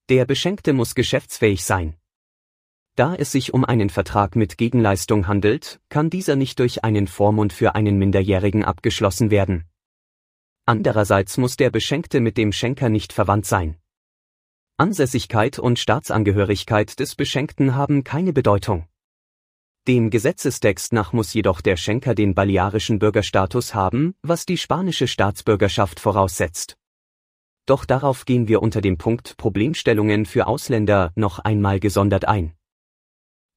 [0.08, 1.98] Der Beschenkte muss geschäftsfähig sein.
[2.96, 7.52] Da es sich um einen Vertrag mit Gegenleistung handelt, kann dieser nicht durch einen Vormund
[7.52, 9.66] für einen Minderjährigen abgeschlossen werden.
[10.66, 13.78] Andererseits muss der Beschenkte mit dem Schenker nicht verwandt sein.
[14.78, 18.88] Ansässigkeit und Staatsangehörigkeit des Beschenkten haben keine Bedeutung.
[19.88, 26.00] Dem Gesetzestext nach muss jedoch der Schenker den balearischen Bürgerstatus haben, was die spanische Staatsbürgerschaft
[26.00, 26.78] voraussetzt.
[27.66, 32.54] Doch darauf gehen wir unter dem Punkt Problemstellungen für Ausländer noch einmal gesondert ein.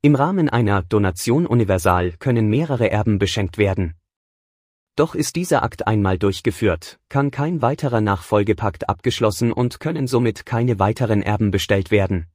[0.06, 3.94] Im Rahmen einer Donation universal können mehrere Erben beschenkt werden.
[4.94, 10.78] Doch ist dieser Akt einmal durchgeführt, kann kein weiterer Nachfolgepakt abgeschlossen und können somit keine
[10.78, 12.28] weiteren Erben bestellt werden.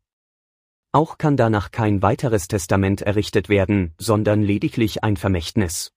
[0.91, 5.93] Auch kann danach kein weiteres Testament errichtet werden, sondern lediglich ein Vermächtnis.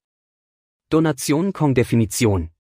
[0.90, 2.50] Donation Kongdefinition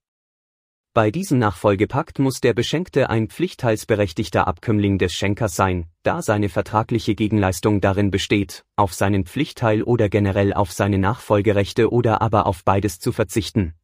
[0.94, 7.16] bei diesem Nachfolgepakt muss der Beschenkte ein pflichtteilsberechtigter Abkömmling des Schenkers sein, da seine vertragliche
[7.16, 13.00] Gegenleistung darin besteht, auf seinen Pflichtteil oder generell auf seine Nachfolgerechte oder aber auf beides
[13.00, 13.74] zu verzichten.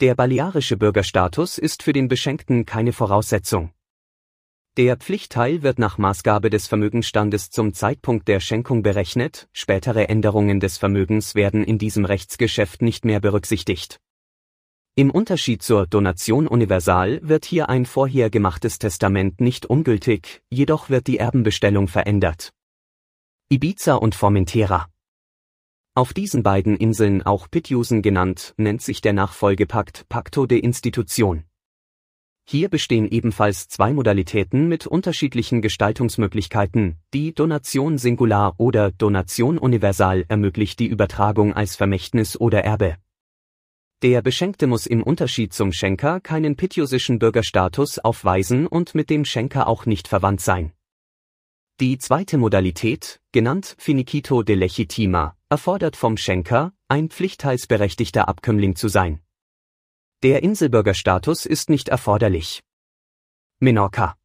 [0.00, 3.70] Der balearische Bürgerstatus ist für den Beschenkten keine Voraussetzung.
[4.76, 10.78] Der Pflichtteil wird nach Maßgabe des Vermögensstandes zum Zeitpunkt der Schenkung berechnet, spätere Änderungen des
[10.78, 14.00] Vermögens werden in diesem Rechtsgeschäft nicht mehr berücksichtigt.
[14.98, 21.06] Im Unterschied zur Donation universal wird hier ein vorher gemachtes Testament nicht ungültig, jedoch wird
[21.06, 22.52] die Erbenbestellung verändert.
[23.48, 24.88] Ibiza und Formentera
[25.94, 31.44] Auf diesen beiden Inseln auch Pitjusen genannt, nennt sich der Nachfolgepakt Pacto de Institution.
[32.44, 36.98] Hier bestehen ebenfalls zwei Modalitäten mit unterschiedlichen Gestaltungsmöglichkeiten.
[37.14, 42.96] Die Donation Singular oder Donation Universal ermöglicht die Übertragung als Vermächtnis oder Erbe.
[44.02, 49.66] Der Beschenkte muss im Unterschied zum Schenker keinen pitiusischen Bürgerstatus aufweisen und mit dem Schenker
[49.66, 50.72] auch nicht verwandt sein.
[51.80, 59.20] Die zweite Modalität, genannt Finiquito de Legitima, erfordert vom Schenker, ein pflichtteilsberechtigter Abkömmling zu sein.
[60.22, 62.62] Der Inselbürgerstatus ist nicht erforderlich.
[63.60, 64.17] Menorca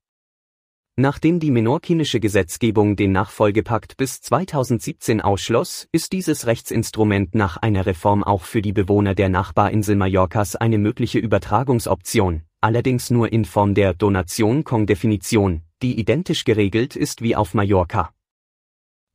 [0.95, 8.23] Nachdem die menorkinische Gesetzgebung den Nachfolgepakt bis 2017 ausschloss, ist dieses Rechtsinstrument nach einer Reform
[8.23, 13.95] auch für die Bewohner der Nachbarinsel Mallorcas eine mögliche Übertragungsoption, allerdings nur in Form der
[13.95, 18.13] Donation Kong-Definition, die identisch geregelt ist wie auf Mallorca.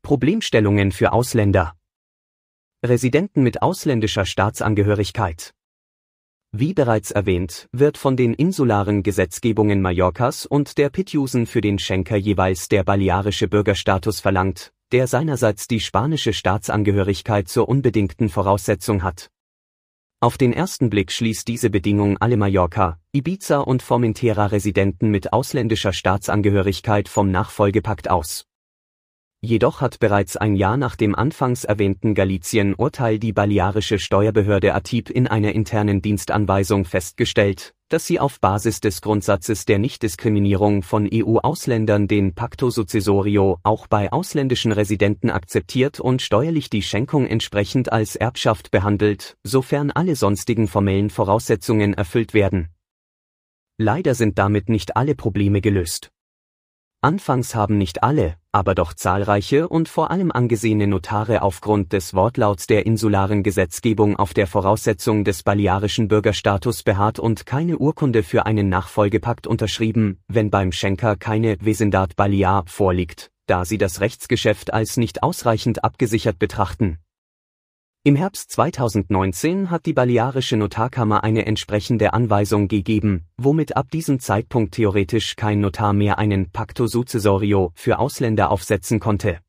[0.01, 1.77] Problemstellungen für Ausländer
[2.85, 5.53] Residenten mit ausländischer Staatsangehörigkeit
[6.51, 12.17] wie bereits erwähnt, wird von den insularen Gesetzgebungen Mallorcas und der Pitjusen für den Schenker
[12.17, 19.29] jeweils der balearische Bürgerstatus verlangt, der seinerseits die spanische Staatsangehörigkeit zur unbedingten Voraussetzung hat.
[20.21, 27.07] Auf den ersten Blick schließt diese Bedingung alle Mallorca, Ibiza und Formentera-Residenten mit ausländischer Staatsangehörigkeit
[27.07, 28.48] vom Nachfolgepakt aus.
[29.41, 35.27] Jedoch hat bereits ein Jahr nach dem anfangs erwähnten Galizien-Urteil die balearische Steuerbehörde ATIP in
[35.27, 42.35] einer internen Dienstanweisung festgestellt, dass sie auf Basis des Grundsatzes der Nichtdiskriminierung von EU-Ausländern den
[42.35, 49.37] Pacto Successorio auch bei ausländischen Residenten akzeptiert und steuerlich die Schenkung entsprechend als Erbschaft behandelt,
[49.43, 52.67] sofern alle sonstigen formellen Voraussetzungen erfüllt werden.
[53.77, 56.11] Leider sind damit nicht alle Probleme gelöst.
[57.01, 62.67] Anfangs haben nicht alle, aber doch zahlreiche und vor allem angesehene Notare aufgrund des Wortlauts
[62.67, 68.67] der insularen Gesetzgebung auf der Voraussetzung des balearischen Bürgerstatus beharrt und keine Urkunde für einen
[68.67, 75.23] Nachfolgepakt unterschrieben, wenn beim Schenker keine Vesendat Balear vorliegt, da sie das Rechtsgeschäft als nicht
[75.23, 76.99] ausreichend abgesichert betrachten
[78.09, 84.73] im Herbst 2019 hat die Balearische Notarkammer eine entsprechende Anweisung gegeben, womit ab diesem Zeitpunkt
[84.73, 89.41] theoretisch kein Notar mehr einen Pacto Successorio für Ausländer aufsetzen konnte.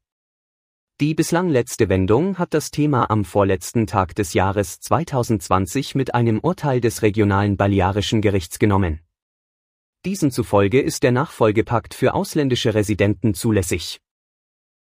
[1.00, 6.38] Die bislang letzte Wendung hat das Thema am vorletzten Tag des Jahres 2020 mit einem
[6.40, 9.00] Urteil des regionalen Balearischen Gerichts genommen.
[10.04, 14.02] Diesen zufolge ist der Nachfolgepakt für ausländische Residenten zulässig.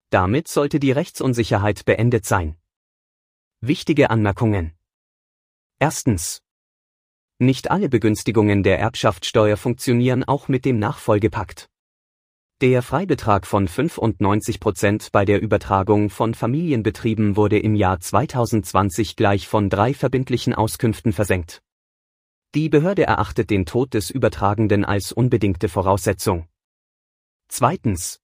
[0.10, 2.59] Damit sollte die Rechtsunsicherheit beendet sein.
[3.62, 4.72] Wichtige Anmerkungen.
[5.80, 6.42] Erstens.
[7.40, 11.70] Nicht alle Begünstigungen der Erbschaftssteuer funktionieren auch mit dem Nachfolgepakt.
[12.62, 19.50] Der Freibetrag von 95 Prozent bei der Übertragung von Familienbetrieben wurde im Jahr 2020 gleich
[19.50, 21.62] von drei verbindlichen Auskünften versenkt.
[22.56, 26.48] Die Behörde erachtet den Tod des Übertragenden als unbedingte Voraussetzung.
[27.50, 28.22] Zweitens.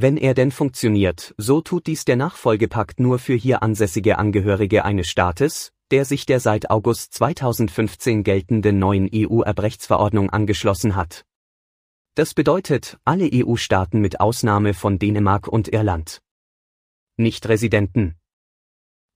[0.00, 5.08] Wenn er denn funktioniert, so tut dies der Nachfolgepakt nur für hier ansässige Angehörige eines
[5.08, 11.24] Staates, der sich der seit August 2015 geltenden neuen EU-Erbrechtsverordnung angeschlossen hat.
[12.14, 16.22] Das bedeutet alle EU-Staaten mit Ausnahme von Dänemark und Irland.
[17.16, 18.14] Nichtresidenten.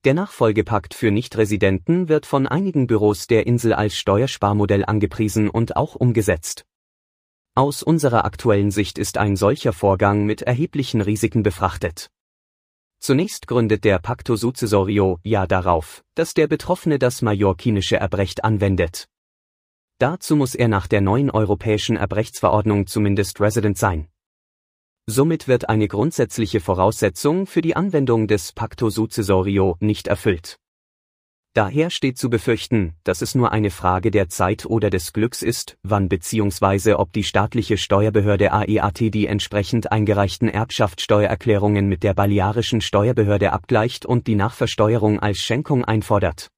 [0.05, 5.95] Der Nachfolgepakt für Nichtresidenten wird von einigen Büros der Insel als Steuersparmodell angepriesen und auch
[5.95, 6.65] umgesetzt.
[7.55, 12.11] Aus unserer aktuellen Sicht ist ein solcher Vorgang mit erheblichen Risiken befrachtet.
[12.99, 19.07] Zunächst gründet der Pacto Successorio ja darauf, dass der Betroffene das mallorquinische Erbrecht anwendet.
[19.99, 24.09] Dazu muss er nach der neuen europäischen Erbrechtsverordnung zumindest Resident sein.
[25.05, 30.59] Somit wird eine grundsätzliche Voraussetzung für die Anwendung des Pacto Successorio nicht erfüllt.
[31.55, 35.77] Daher steht zu befürchten, dass es nur eine Frage der Zeit oder des Glücks ist,
[35.83, 36.95] wann bzw.
[36.95, 44.29] ob die staatliche Steuerbehörde AEAT die entsprechend eingereichten Erbschaftssteuererklärungen mit der balearischen Steuerbehörde abgleicht und
[44.29, 46.49] die Nachversteuerung als Schenkung einfordert.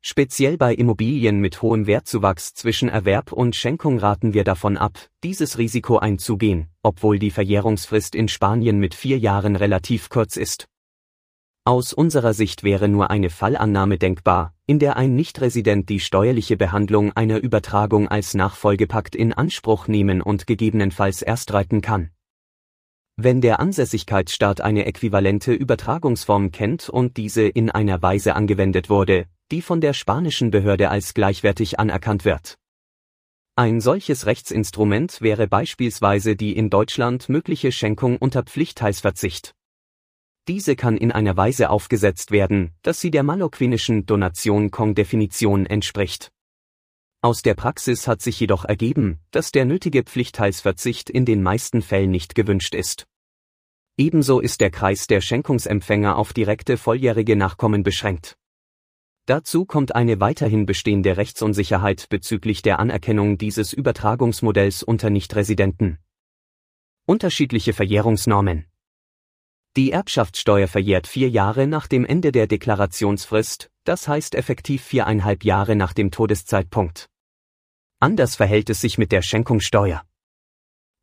[0.00, 5.58] Speziell bei Immobilien mit hohem Wertzuwachs zwischen Erwerb und Schenkung raten wir davon ab, dieses
[5.58, 10.68] Risiko einzugehen, obwohl die Verjährungsfrist in Spanien mit vier Jahren relativ kurz ist.
[11.66, 17.12] Aus unserer Sicht wäre nur eine Fallannahme denkbar, in der ein Nichtresident die steuerliche Behandlung
[17.12, 22.10] einer Übertragung als Nachfolgepakt in Anspruch nehmen und gegebenenfalls erstreiten kann.
[23.16, 29.62] Wenn der Ansässigkeitsstaat eine äquivalente Übertragungsform kennt und diese in einer Weise angewendet wurde, die
[29.62, 32.58] von der spanischen Behörde als gleichwertig anerkannt wird.
[33.56, 39.54] Ein solches Rechtsinstrument wäre beispielsweise die in Deutschland mögliche Schenkung unter Pflichtteilsverzicht.
[40.46, 46.30] Diese kann in einer Weise aufgesetzt werden, dass sie der mallorquinischen Donation-Kong-Definition entspricht.
[47.22, 52.10] Aus der Praxis hat sich jedoch ergeben, dass der nötige Pflichtteilsverzicht in den meisten Fällen
[52.10, 53.06] nicht gewünscht ist.
[53.96, 58.36] Ebenso ist der Kreis der Schenkungsempfänger auf direkte volljährige Nachkommen beschränkt.
[59.24, 65.98] Dazu kommt eine weiterhin bestehende Rechtsunsicherheit bezüglich der Anerkennung dieses Übertragungsmodells unter Nichtresidenten.
[67.06, 68.66] Unterschiedliche Verjährungsnormen
[69.76, 75.74] die Erbschaftssteuer verjährt vier Jahre nach dem Ende der Deklarationsfrist, das heißt effektiv viereinhalb Jahre
[75.74, 77.08] nach dem Todeszeitpunkt.
[77.98, 80.02] Anders verhält es sich mit der Schenkungssteuer.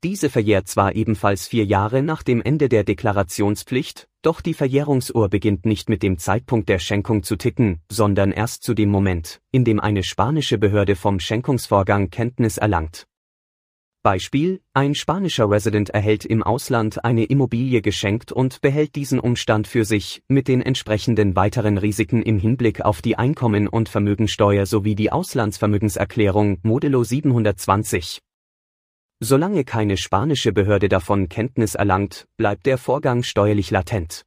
[0.03, 5.65] Diese verjährt zwar ebenfalls vier Jahre nach dem Ende der Deklarationspflicht, doch die Verjährungsuhr beginnt
[5.65, 9.79] nicht mit dem Zeitpunkt der Schenkung zu ticken, sondern erst zu dem Moment, in dem
[9.79, 13.05] eine spanische Behörde vom Schenkungsvorgang Kenntnis erlangt.
[14.03, 19.85] Beispiel, ein spanischer Resident erhält im Ausland eine Immobilie geschenkt und behält diesen Umstand für
[19.85, 25.11] sich, mit den entsprechenden weiteren Risiken im Hinblick auf die Einkommen- und Vermögensteuer sowie die
[25.11, 28.21] Auslandsvermögenserklärung Modelo 720.
[29.19, 34.25] Solange keine spanische Behörde davon Kenntnis erlangt, bleibt der Vorgang steuerlich latent.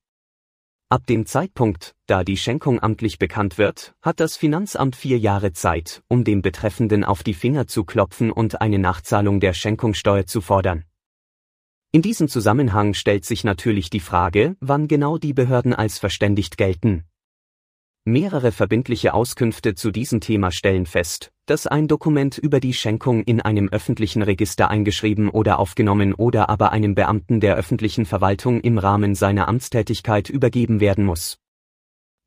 [0.95, 6.05] Ab dem Zeitpunkt, da die Schenkung amtlich bekannt wird, hat das Finanzamt vier Jahre Zeit,
[6.07, 10.85] um dem Betreffenden auf die Finger zu klopfen und eine Nachzahlung der Schenkungssteuer zu fordern.
[11.91, 17.03] In diesem Zusammenhang stellt sich natürlich die Frage, wann genau die Behörden als verständigt gelten.
[18.07, 23.41] Mehrere verbindliche Auskünfte zu diesem Thema stellen fest, dass ein Dokument über die Schenkung in
[23.41, 29.15] einem öffentlichen Register eingeschrieben oder aufgenommen oder aber einem Beamten der öffentlichen Verwaltung im Rahmen
[29.15, 31.39] seiner Amtstätigkeit übergeben werden muss.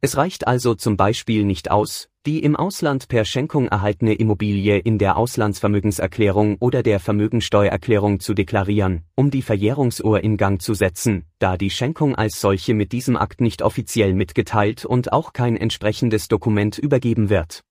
[0.02, 4.98] Es reicht also zum Beispiel nicht aus, die im Ausland per Schenkung erhaltene Immobilie in
[4.98, 11.56] der Auslandsvermögenserklärung oder der Vermögensteuererklärung zu deklarieren, um die Verjährungsuhr in Gang zu setzen, da
[11.56, 16.78] die Schenkung als solche mit diesem Akt nicht offiziell mitgeteilt und auch kein entsprechendes Dokument
[16.78, 17.62] übergeben wird.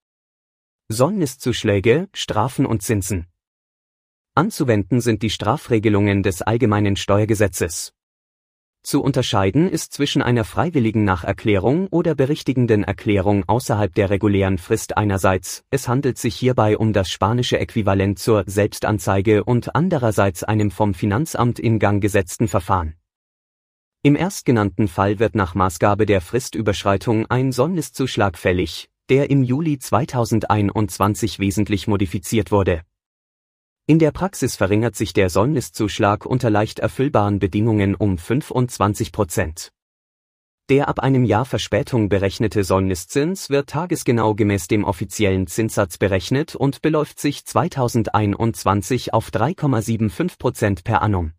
[0.89, 3.27] Säumniszuschläge, Strafen und Zinsen.
[4.35, 7.93] Anzuwenden sind die Strafregelungen des Allgemeinen Steuergesetzes.
[8.87, 15.65] Zu unterscheiden ist zwischen einer freiwilligen Nacherklärung oder berichtigenden Erklärung außerhalb der regulären Frist einerseits,
[15.71, 21.59] es handelt sich hierbei um das spanische Äquivalent zur Selbstanzeige und andererseits einem vom Finanzamt
[21.59, 22.95] in Gang gesetzten Verfahren.
[24.05, 31.41] Im erstgenannten Fall wird nach Maßgabe der Fristüberschreitung ein Säumniszuschlag fällig, der im Juli 2021
[31.41, 32.83] wesentlich modifiziert wurde
[33.89, 39.71] in der Praxis verringert sich der Säumniszuschlag unter leicht erfüllbaren Bedingungen um 25 Prozent.
[40.69, 46.83] Der ab einem Jahr Verspätung berechnete Säumniszins wird tagesgenau gemäß dem offiziellen Zinssatz berechnet und
[46.83, 51.31] beläuft sich 2021 auf 3,75 Prozent per annum.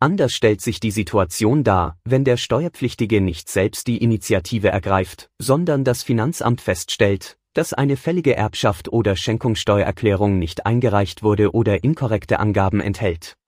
[0.00, 5.84] Anders stellt sich die Situation dar, wenn der Steuerpflichtige nicht selbst die Initiative ergreift, sondern
[5.84, 12.80] das Finanzamt feststellt, dass eine fällige Erbschaft oder Schenkungssteuererklärung nicht eingereicht wurde oder inkorrekte Angaben
[12.80, 13.38] enthält.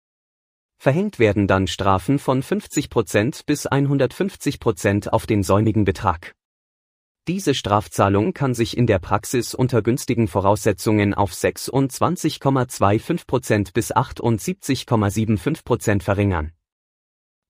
[0.78, 6.32] Verhängt werden dann Strafen von 50% bis 150% auf den säumigen Betrag.
[7.26, 16.52] Diese Strafzahlung kann sich in der Praxis unter günstigen Voraussetzungen auf 26,25% bis 78,75% verringern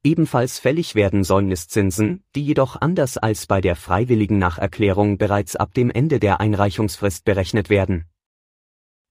[0.04, 5.90] Ebenfalls fällig werden Säumniszinsen, die jedoch anders als bei der freiwilligen Nacherklärung bereits ab dem
[5.90, 8.06] Ende der Einreichungsfrist berechnet werden.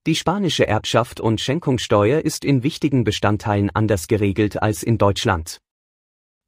[0.06, 5.60] Die spanische Erbschaft und Schenkungssteuer ist in wichtigen Bestandteilen anders geregelt als in Deutschland.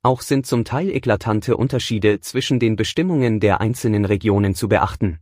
[0.01, 5.19] Auch sind zum Teil eklatante Unterschiede zwischen den Bestimmungen der einzelnen Regionen zu beachten.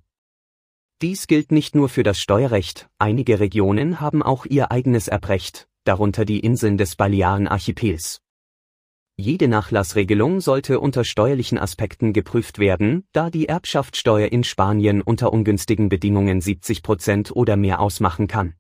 [1.02, 6.26] Dies gilt nicht nur für das Steuerrecht, einige Regionen haben auch ihr eigenes Erbrecht, darunter
[6.26, 8.22] die Inseln des Balearenarchipels.
[9.20, 15.90] Jede Nachlassregelung sollte unter steuerlichen Aspekten geprüft werden, da die Erbschaftssteuer in Spanien unter ungünstigen
[15.90, 18.54] Bedingungen 70 Prozent oder mehr ausmachen kann.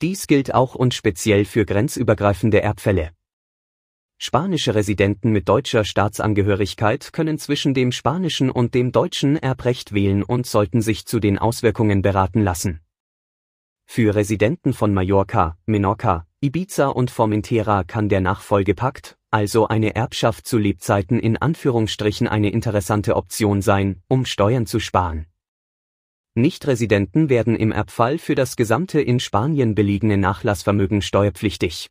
[0.00, 3.10] Dies gilt auch und speziell für grenzübergreifende Erbfälle.
[4.16, 10.46] Spanische Residenten mit deutscher Staatsangehörigkeit können zwischen dem spanischen und dem deutschen Erbrecht wählen und
[10.46, 12.80] sollten sich zu den Auswirkungen beraten lassen.
[13.84, 20.58] Für Residenten von Mallorca, Menorca, Ibiza und Formentera kann der Nachfolgepakt, also eine Erbschaft zu
[20.58, 25.26] Lebzeiten in Anführungsstrichen eine interessante Option sein, um Steuern zu sparen.
[26.34, 31.88] Nichtresidenten werden im Erbfall für das gesamte in Spanien belegene Nachlassvermögen steuerpflichtig.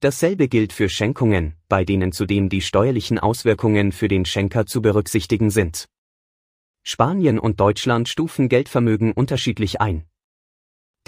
[0.00, 5.50] Dasselbe gilt für Schenkungen, bei denen zudem die steuerlichen Auswirkungen für den Schenker zu berücksichtigen
[5.50, 5.86] sind.
[6.84, 10.04] Spanien und Deutschland stufen Geldvermögen unterschiedlich ein.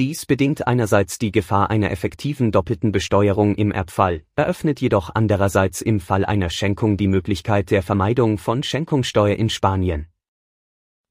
[0.01, 6.01] Dies bedingt einerseits die Gefahr einer effektiven doppelten Besteuerung im Erbfall, eröffnet jedoch andererseits im
[6.01, 10.07] Fall einer Schenkung die Möglichkeit der Vermeidung von Schenkungssteuer in Spanien.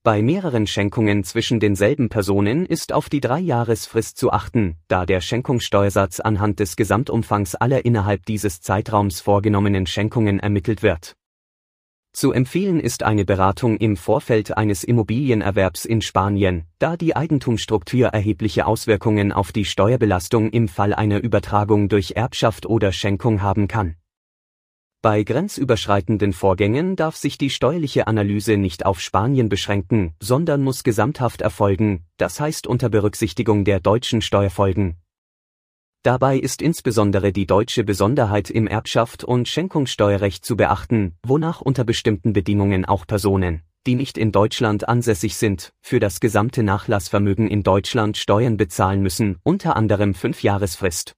[0.02, 6.20] Bei mehreren Schenkungen zwischen denselben Personen ist auf die Dreijahresfrist zu achten, da der Schenkungssteuersatz
[6.20, 11.16] anhand des Gesamtumfangs aller innerhalb dieses Zeitraums vorgenommenen Schenkungen ermittelt wird
[12.12, 18.66] zu empfehlen ist eine Beratung im Vorfeld eines Immobilienerwerbs in Spanien, da die Eigentumsstruktur erhebliche
[18.66, 23.96] Auswirkungen auf die Steuerbelastung im Fall einer Übertragung durch Erbschaft oder Schenkung haben kann.
[25.02, 31.40] Bei grenzüberschreitenden Vorgängen darf sich die steuerliche Analyse nicht auf Spanien beschränken, sondern muss gesamthaft
[31.42, 34.98] erfolgen, das heißt unter Berücksichtigung der deutschen Steuerfolgen,
[36.04, 42.32] Dabei ist insbesondere die deutsche Besonderheit im Erbschaft und Schenkungssteuerrecht zu beachten, wonach unter bestimmten
[42.32, 48.16] Bedingungen auch Personen, die nicht in Deutschland ansässig sind, für das gesamte Nachlassvermögen in Deutschland
[48.16, 51.16] Steuern bezahlen müssen, unter anderem fünf Jahresfrist.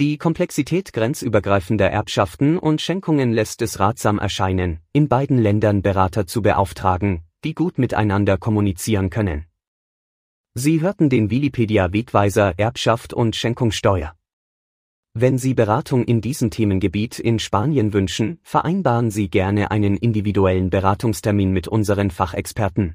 [0.00, 6.40] Die Komplexität grenzübergreifender Erbschaften und Schenkungen lässt es ratsam erscheinen, in beiden Ländern Berater zu
[6.40, 9.44] beauftragen, die gut miteinander kommunizieren können.
[10.56, 14.14] Sie hörten den Wikipedia Wegweiser Erbschaft und Schenkungssteuer.
[15.12, 21.50] Wenn Sie Beratung in diesem Themengebiet in Spanien wünschen, vereinbaren Sie gerne einen individuellen Beratungstermin
[21.50, 22.94] mit unseren Fachexperten.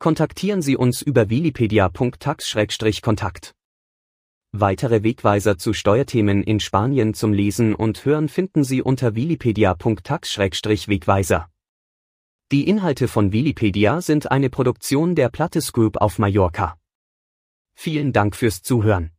[0.00, 3.54] Kontaktieren Sie uns über wikipedia.tax-kontakt.
[4.50, 11.48] Weitere Wegweiser zu Steuerthemen in Spanien zum Lesen und Hören finden Sie unter wikipedia.tax-wegweiser.
[12.50, 16.78] Die Inhalte von Wikipedia sind eine Produktion der Plattes Group auf Mallorca.
[17.74, 19.10] Vielen Dank fürs Zuhören.